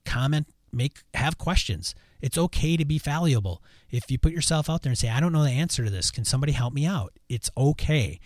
comment, 0.05 0.47
make 0.73 1.03
have 1.13 1.37
questions 1.37 1.95
it's 2.23 2.37
okay 2.37 2.77
to 2.77 2.85
be 2.85 2.99
fallible. 2.99 3.61
If 3.91 4.09
you 4.09 4.17
put 4.17 4.31
yourself 4.31 4.69
out 4.69 4.81
there 4.81 4.91
and 4.91 4.97
say, 4.97 5.09
I 5.09 5.19
don't 5.19 5.33
know 5.33 5.43
the 5.43 5.49
answer 5.49 5.83
to 5.83 5.89
this, 5.89 6.09
can 6.09 6.23
somebody 6.23 6.53
help 6.53 6.73
me 6.73 6.85
out? 6.85 7.11
It's 7.27 7.51
okay. 7.57 8.21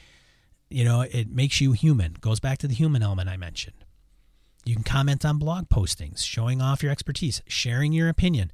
You 0.69 0.85
know, 0.85 1.01
it 1.01 1.31
makes 1.31 1.59
you 1.61 1.71
human. 1.71 2.13
Goes 2.21 2.39
back 2.39 2.59
to 2.59 2.67
the 2.67 2.75
human 2.75 3.01
element 3.01 3.27
I 3.27 3.37
mentioned. 3.37 3.83
You 4.65 4.75
can 4.75 4.83
comment 4.83 5.25
on 5.25 5.39
blog 5.39 5.67
postings, 5.69 6.23
showing 6.23 6.61
off 6.61 6.83
your 6.83 6.91
expertise, 6.91 7.41
sharing 7.47 7.91
your 7.91 8.07
opinion. 8.07 8.51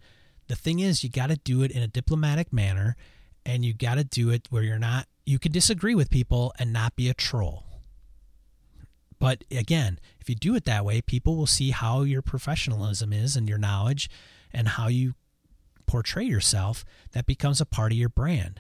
The 0.47 0.56
thing 0.56 0.79
is, 0.79 1.03
you 1.03 1.10
got 1.10 1.27
to 1.27 1.36
do 1.36 1.62
it 1.62 1.71
in 1.71 1.84
a 1.84 1.88
diplomatic 1.88 2.53
manner 2.53 2.95
and 3.45 3.65
you 3.65 3.73
got 3.73 3.95
to 3.95 4.06
do 4.06 4.29
it 4.29 4.47
where 4.49 4.63
you're 4.63 4.79
not, 4.79 5.08
you 5.25 5.39
can 5.39 5.51
disagree 5.51 5.93
with 5.93 6.10
people 6.10 6.53
and 6.58 6.71
not 6.71 6.95
be 6.95 7.10
a 7.10 7.13
troll. 7.13 7.65
But 9.24 9.46
again, 9.50 10.00
if 10.20 10.28
you 10.28 10.36
do 10.36 10.54
it 10.54 10.66
that 10.66 10.84
way, 10.84 11.00
people 11.00 11.38
will 11.38 11.48
see 11.48 11.72
how 11.72 12.02
your 12.02 12.22
professionalism 12.22 13.14
is 13.14 13.38
and 13.38 13.48
your 13.48 13.58
knowledge 13.58 14.10
and 14.52 14.68
how 14.68 14.90
you 14.90 15.14
portray 15.86 16.26
yourself, 16.26 16.84
that 17.14 17.26
becomes 17.26 17.62
a 17.62 17.66
part 17.66 17.94
of 17.94 17.98
your 17.98 18.10
brand. 18.10 18.60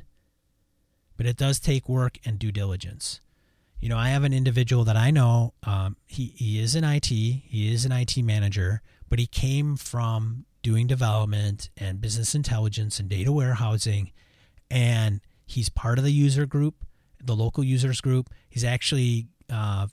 But 1.17 1.25
it 1.25 1.35
does 1.35 1.59
take 1.59 1.89
work 1.89 2.17
and 2.23 2.39
due 2.39 2.53
diligence. 2.53 3.19
You 3.81 3.89
know, 3.89 3.97
I 3.97 4.07
have 4.11 4.23
an 4.23 4.31
individual 4.31 4.85
that 4.85 4.95
I 4.95 5.11
know. 5.11 5.53
Um, 5.63 5.97
he 6.05 6.27
he 6.27 6.59
is 6.59 6.77
in 6.77 6.85
IT. 6.85 7.07
He 7.07 7.73
is 7.73 7.83
an 7.83 7.91
IT 7.91 8.15
manager, 8.19 8.81
but 9.09 9.19
he 9.19 9.27
came 9.27 9.75
from 9.75 10.45
doing 10.61 10.87
development 10.87 11.71
and 11.75 11.99
business 11.99 12.33
intelligence 12.33 13.01
and 13.01 13.09
data 13.09 13.33
warehousing, 13.33 14.13
and 14.71 15.19
he's 15.45 15.67
part 15.67 15.97
of 15.97 16.05
the 16.05 16.13
user 16.13 16.45
group, 16.45 16.85
the 17.21 17.35
local 17.35 17.65
users 17.65 17.99
group. 17.99 18.29
He's 18.49 18.63
actually, 18.63 19.27
uh, 19.49 19.87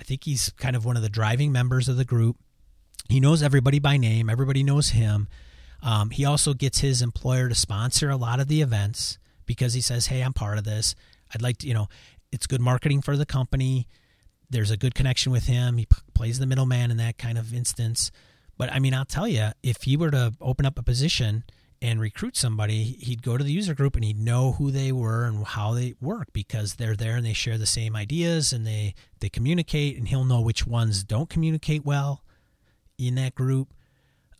I 0.00 0.02
think 0.02 0.24
he's 0.24 0.50
kind 0.56 0.74
of 0.74 0.86
one 0.86 0.96
of 0.96 1.02
the 1.02 1.10
driving 1.10 1.52
members 1.52 1.86
of 1.86 1.98
the 1.98 2.06
group. 2.06 2.36
He 3.10 3.20
knows 3.20 3.42
everybody 3.42 3.78
by 3.78 3.98
name. 3.98 4.30
Everybody 4.30 4.62
knows 4.62 4.90
him. 4.90 5.28
Um, 5.82 6.08
he 6.08 6.24
also 6.24 6.54
gets 6.54 6.78
his 6.78 7.02
employer 7.02 7.50
to 7.50 7.54
sponsor 7.54 8.08
a 8.08 8.16
lot 8.16 8.40
of 8.40 8.48
the 8.48 8.62
events 8.62 9.18
because 9.44 9.74
he 9.74 9.82
says, 9.82 10.06
"Hey, 10.06 10.22
I'm 10.22 10.32
part 10.32 10.56
of 10.56 10.64
this. 10.64 10.94
I'd 11.34 11.42
like 11.42 11.58
to, 11.58 11.66
you 11.66 11.74
know, 11.74 11.88
it's 12.32 12.46
good 12.46 12.62
marketing 12.62 13.02
for 13.02 13.14
the 13.14 13.26
company. 13.26 13.88
There's 14.48 14.70
a 14.70 14.78
good 14.78 14.94
connection 14.94 15.32
with 15.32 15.44
him. 15.44 15.76
He 15.76 15.84
p- 15.84 15.96
plays 16.14 16.38
the 16.38 16.46
middleman 16.46 16.90
in 16.90 16.96
that 16.96 17.18
kind 17.18 17.36
of 17.36 17.52
instance." 17.52 18.10
But 18.56 18.72
I 18.72 18.78
mean, 18.78 18.94
I'll 18.94 19.04
tell 19.04 19.28
you, 19.28 19.50
if 19.62 19.82
he 19.82 19.98
were 19.98 20.10
to 20.10 20.32
open 20.40 20.64
up 20.64 20.78
a 20.78 20.82
position 20.82 21.44
and 21.82 22.00
recruit 22.00 22.36
somebody, 22.36 22.84
he'd 23.00 23.22
go 23.22 23.36
to 23.36 23.44
the 23.44 23.52
user 23.52 23.74
group 23.74 23.94
and 23.94 24.04
he'd 24.04 24.18
know 24.18 24.52
who 24.52 24.70
they 24.70 24.92
were 24.92 25.24
and 25.24 25.46
how 25.46 25.72
they 25.72 25.94
work 26.00 26.28
because 26.32 26.74
they're 26.74 26.96
there 26.96 27.16
and 27.16 27.24
they 27.24 27.32
share 27.32 27.56
the 27.56 27.66
same 27.66 27.96
ideas 27.96 28.52
and 28.52 28.66
they 28.66 28.94
they 29.20 29.28
communicate 29.28 29.96
and 29.96 30.08
he'll 30.08 30.24
know 30.24 30.40
which 30.40 30.66
ones 30.66 31.02
don't 31.02 31.30
communicate 31.30 31.84
well 31.84 32.22
in 32.98 33.14
that 33.14 33.34
group. 33.34 33.72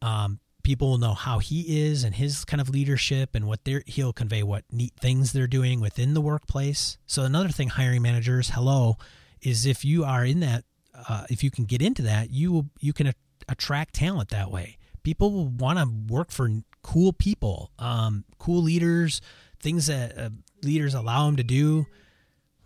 Um, 0.02 0.40
people 0.62 0.90
will 0.90 0.98
know 0.98 1.14
how 1.14 1.38
he 1.38 1.82
is 1.82 2.04
and 2.04 2.14
his 2.14 2.44
kind 2.44 2.60
of 2.60 2.68
leadership 2.68 3.34
and 3.34 3.46
what 3.46 3.64
they're 3.64 3.82
he'll 3.86 4.12
convey 4.12 4.42
what 4.42 4.64
neat 4.70 4.94
things 5.00 5.32
they're 5.32 5.46
doing 5.46 5.80
within 5.80 6.14
the 6.14 6.20
workplace 6.20 6.98
so 7.06 7.22
another 7.22 7.48
thing 7.48 7.68
hiring 7.68 8.02
managers 8.02 8.50
hello 8.50 8.96
is 9.42 9.66
if 9.66 9.84
you 9.84 10.04
are 10.04 10.24
in 10.24 10.40
that 10.40 10.64
uh, 11.08 11.24
if 11.30 11.42
you 11.42 11.50
can 11.50 11.64
get 11.64 11.80
into 11.82 12.02
that 12.02 12.30
you 12.30 12.52
will 12.52 12.66
you 12.80 12.92
can 12.92 13.12
attract 13.48 13.94
talent 13.94 14.28
that 14.28 14.50
way 14.50 14.76
people 15.02 15.46
want 15.46 15.78
to 15.78 16.12
work 16.12 16.30
for 16.30 16.48
cool 16.82 17.12
people 17.12 17.70
um, 17.78 18.24
cool 18.38 18.62
leaders 18.62 19.20
things 19.60 19.86
that 19.86 20.16
uh, 20.18 20.30
leaders 20.62 20.94
allow 20.94 21.26
them 21.26 21.36
to 21.36 21.42
do 21.42 21.86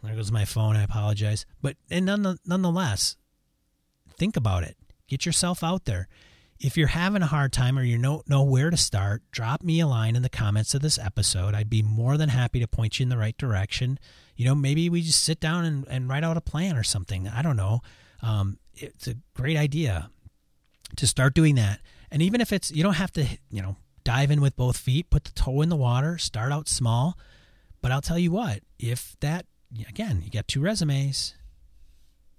there 0.04 0.14
goes 0.14 0.30
my 0.30 0.44
phone. 0.44 0.76
I 0.76 0.82
apologize. 0.82 1.46
But 1.62 1.76
and 1.90 2.06
none, 2.06 2.38
nonetheless, 2.44 3.16
think 4.16 4.36
about 4.36 4.62
it. 4.62 4.76
Get 5.08 5.24
yourself 5.24 5.64
out 5.64 5.86
there. 5.86 6.08
If 6.60 6.76
you're 6.76 6.88
having 6.88 7.22
a 7.22 7.26
hard 7.26 7.52
time 7.52 7.78
or 7.78 7.82
you 7.82 8.00
don't 8.00 8.28
know 8.28 8.42
where 8.42 8.70
to 8.70 8.76
start, 8.76 9.22
drop 9.32 9.62
me 9.62 9.80
a 9.80 9.86
line 9.86 10.14
in 10.14 10.22
the 10.22 10.28
comments 10.28 10.74
of 10.74 10.82
this 10.82 10.98
episode. 10.98 11.54
I'd 11.54 11.68
be 11.68 11.82
more 11.82 12.16
than 12.16 12.28
happy 12.28 12.60
to 12.60 12.68
point 12.68 12.98
you 12.98 13.04
in 13.04 13.08
the 13.08 13.18
right 13.18 13.36
direction. 13.36 13.98
You 14.36 14.46
know, 14.46 14.54
maybe 14.54 14.88
we 14.88 15.02
just 15.02 15.22
sit 15.24 15.40
down 15.40 15.64
and, 15.64 15.86
and 15.88 16.08
write 16.08 16.24
out 16.24 16.36
a 16.36 16.40
plan 16.40 16.76
or 16.76 16.84
something. 16.84 17.28
I 17.28 17.42
don't 17.42 17.56
know. 17.56 17.80
Um, 18.22 18.58
it's 18.74 19.08
a 19.08 19.16
great 19.34 19.56
idea 19.56 20.10
to 20.96 21.06
start 21.06 21.34
doing 21.34 21.56
that. 21.56 21.80
And 22.10 22.22
even 22.22 22.40
if 22.40 22.52
it's, 22.52 22.70
you 22.70 22.82
don't 22.82 22.94
have 22.94 23.12
to, 23.12 23.26
you 23.50 23.62
know, 23.62 23.76
dive 24.04 24.30
in 24.30 24.40
with 24.40 24.56
both 24.56 24.76
feet, 24.76 25.10
put 25.10 25.24
the 25.24 25.32
toe 25.32 25.62
in 25.62 25.68
the 25.68 25.76
water, 25.76 26.18
start 26.18 26.52
out 26.52 26.68
small. 26.68 27.18
But 27.80 27.92
I'll 27.92 28.02
tell 28.02 28.18
you 28.18 28.30
what, 28.30 28.60
if 28.78 29.16
that, 29.20 29.46
again, 29.88 30.22
you 30.24 30.30
got 30.30 30.48
two 30.48 30.60
resumes, 30.60 31.34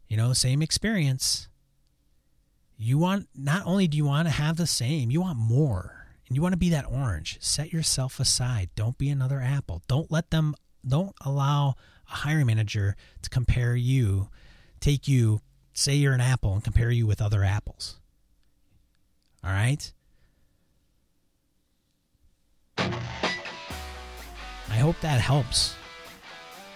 you 0.07 0.17
know, 0.17 0.33
same 0.33 0.61
experience. 0.61 1.47
You 2.77 2.97
want, 2.97 3.29
not 3.35 3.65
only 3.65 3.87
do 3.87 3.97
you 3.97 4.05
want 4.05 4.27
to 4.27 4.33
have 4.33 4.57
the 4.57 4.67
same, 4.67 5.11
you 5.11 5.21
want 5.21 5.37
more. 5.37 6.07
And 6.27 6.35
you 6.35 6.41
want 6.41 6.53
to 6.53 6.57
be 6.57 6.69
that 6.69 6.89
orange. 6.89 7.37
Set 7.39 7.71
yourself 7.71 8.19
aside. 8.19 8.69
Don't 8.75 8.97
be 8.97 9.09
another 9.09 9.39
apple. 9.39 9.83
Don't 9.87 10.11
let 10.11 10.31
them, 10.31 10.55
don't 10.87 11.15
allow 11.23 11.75
a 12.09 12.15
hiring 12.15 12.47
manager 12.47 12.95
to 13.21 13.29
compare 13.29 13.75
you, 13.75 14.29
take 14.79 15.07
you, 15.07 15.41
say 15.73 15.93
you're 15.95 16.13
an 16.13 16.21
apple 16.21 16.53
and 16.53 16.63
compare 16.63 16.89
you 16.89 17.05
with 17.05 17.21
other 17.21 17.43
apples. 17.43 17.99
All 19.45 19.51
right? 19.51 19.91
I 22.77 24.77
hope 24.77 24.99
that 25.01 25.21
helps. 25.21 25.75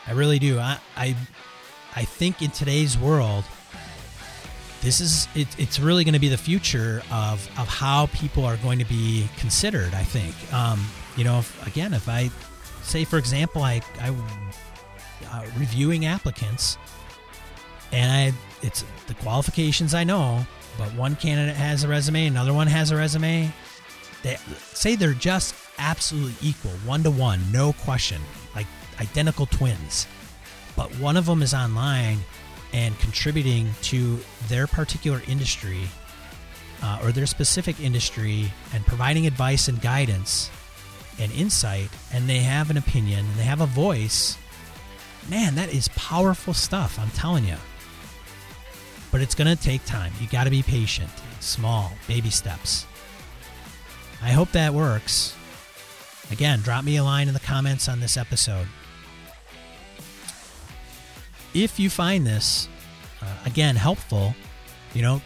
I 0.08 0.12
really 0.12 0.39
do. 0.39 0.60
I 0.60 0.77
I, 0.95 1.15
I 1.95 2.03
think 2.03 2.41
in 2.41 2.51
today's 2.51 2.97
world, 2.97 3.43
this 4.82 5.01
is 5.01 5.27
it, 5.36 5.47
it's 5.60 5.79
really 5.79 6.03
going 6.03 6.13
to 6.13 6.19
be 6.19 6.29
the 6.29 6.38
future 6.38 7.01
of 7.12 7.47
of 7.60 7.67
how 7.67 8.08
people 8.08 8.45
are 8.45 8.58
going 8.58 8.79
to 8.79 8.86
be 8.86 9.27
considered. 9.38 9.93
I 9.93 10.03
think. 10.03 10.36
Um, 10.53 10.86
you 11.17 11.23
know, 11.23 11.39
if, 11.39 11.67
again, 11.67 11.93
if 11.93 12.08
I 12.08 12.29
say, 12.84 13.03
for 13.03 13.17
example, 13.17 13.63
I 13.63 13.82
I 13.99 14.15
uh, 15.32 15.45
reviewing 15.58 16.05
applicants, 16.05 16.77
and 17.91 18.12
I 18.12 18.65
it's 18.65 18.86
the 19.08 19.15
qualifications 19.15 19.93
I 19.93 20.03
know, 20.03 20.45
but 20.80 20.88
one 20.96 21.18
candidate 21.18 21.58
has 21.58 21.84
a 21.84 21.89
resume, 21.89 22.26
another 22.26 22.54
one 22.54 22.65
has 22.68 22.89
a 22.92 22.96
resume. 22.96 23.52
They 24.24 24.38
say 24.58 24.96
they're 24.96 25.13
just 25.13 25.54
absolutely 25.78 26.36
equal, 26.42 26.72
one 26.86 27.04
to 27.04 27.12
one, 27.12 27.42
no 27.52 27.74
question, 27.74 28.22
like 28.56 28.65
identical 29.00 29.46
twins. 29.46 30.08
But 30.78 30.89
one 30.98 31.18
of 31.18 31.26
them 31.26 31.42
is 31.42 31.54
online 31.54 32.20
and 32.72 32.98
contributing 33.00 33.70
to 33.84 34.20
their 34.48 34.68
particular 34.68 35.22
industry 35.28 35.82
uh, 36.82 37.00
or 37.04 37.12
their 37.12 37.26
specific 37.26 37.82
industry 37.82 38.50
and 38.74 38.86
providing 38.86 39.28
advice 39.28 39.68
and 39.68 39.82
guidance 39.82 40.50
and 41.20 41.30
insight, 41.34 41.89
and 42.13 42.30
they 42.30 42.39
have 42.39 42.70
an 42.70 42.78
opinion 42.78 43.26
and 43.26 43.36
they 43.36 43.44
have 43.44 43.60
a 43.60 43.65
voice. 43.65 44.38
Man, 45.30 45.56
that 45.56 45.74
is 45.74 45.89
powerful 45.89 46.54
stuff, 46.54 46.98
I'm 46.98 47.12
telling 47.12 47.44
you. 47.44 47.58
But 49.12 49.22
it's 49.22 49.36
going 49.36 49.56
to 49.56 49.62
take 49.62 49.84
time. 49.86 50.13
You 50.22 50.28
got 50.28 50.43
to 50.43 50.50
be 50.50 50.62
patient, 50.62 51.10
small, 51.39 51.91
baby 52.08 52.30
steps. 52.30 52.86
I 54.22 54.32
hope 54.32 54.52
that 54.52 54.74
works. 54.74 55.36
Again, 56.32 56.62
drop 56.62 56.84
me 56.84 56.98
a 56.98 57.04
line 57.04 57.28
in 57.28 57.34
the 57.34 57.39
comments 57.39 57.89
on 57.89 58.00
this 58.00 58.17
episode. 58.17 58.67
If 61.54 61.80
you 61.80 61.89
find 61.89 62.28
this, 62.28 62.69
uh, 63.22 63.26
again, 63.45 63.76
helpful, 63.76 64.36
you 64.93 65.02
know, 65.02 65.22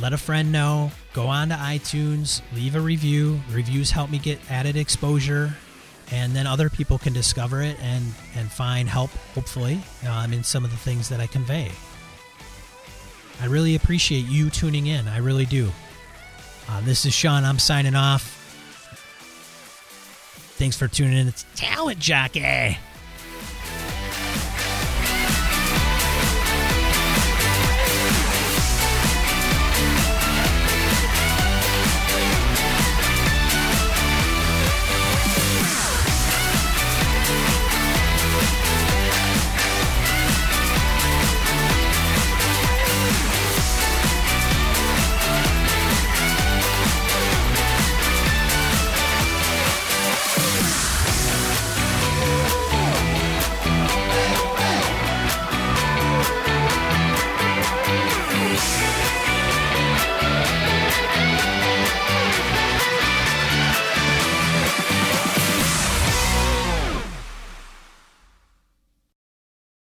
let 0.00 0.12
a 0.12 0.18
friend 0.18 0.50
know. 0.50 0.90
Go 1.12 1.26
on 1.26 1.50
to 1.50 1.54
iTunes, 1.54 2.40
leave 2.54 2.74
a 2.74 2.80
review. 2.80 3.40
Reviews 3.50 3.90
help 3.90 4.10
me 4.10 4.18
get 4.18 4.40
added 4.50 4.76
exposure, 4.76 5.54
and 6.10 6.34
then 6.34 6.46
other 6.46 6.70
people 6.70 6.98
can 6.98 7.12
discover 7.12 7.62
it 7.62 7.76
and, 7.80 8.02
and 8.34 8.50
find 8.50 8.88
help, 8.88 9.10
hopefully, 9.34 9.80
um, 10.08 10.32
in 10.32 10.42
some 10.42 10.64
of 10.64 10.70
the 10.70 10.76
things 10.76 11.08
that 11.10 11.20
I 11.20 11.26
convey. 11.26 11.70
I 13.40 13.46
really 13.46 13.74
appreciate 13.74 14.26
you 14.26 14.50
tuning 14.50 14.86
in. 14.86 15.08
I 15.08 15.18
really 15.18 15.46
do. 15.46 15.70
Uh, 16.68 16.80
this 16.82 17.04
is 17.04 17.12
Sean. 17.12 17.44
I'm 17.44 17.58
signing 17.58 17.94
off. 17.94 18.38
Thanks 20.56 20.76
for 20.76 20.86
tuning 20.86 21.18
in. 21.18 21.28
It's 21.28 21.44
Talent 21.56 21.98
Jockey. 21.98 22.78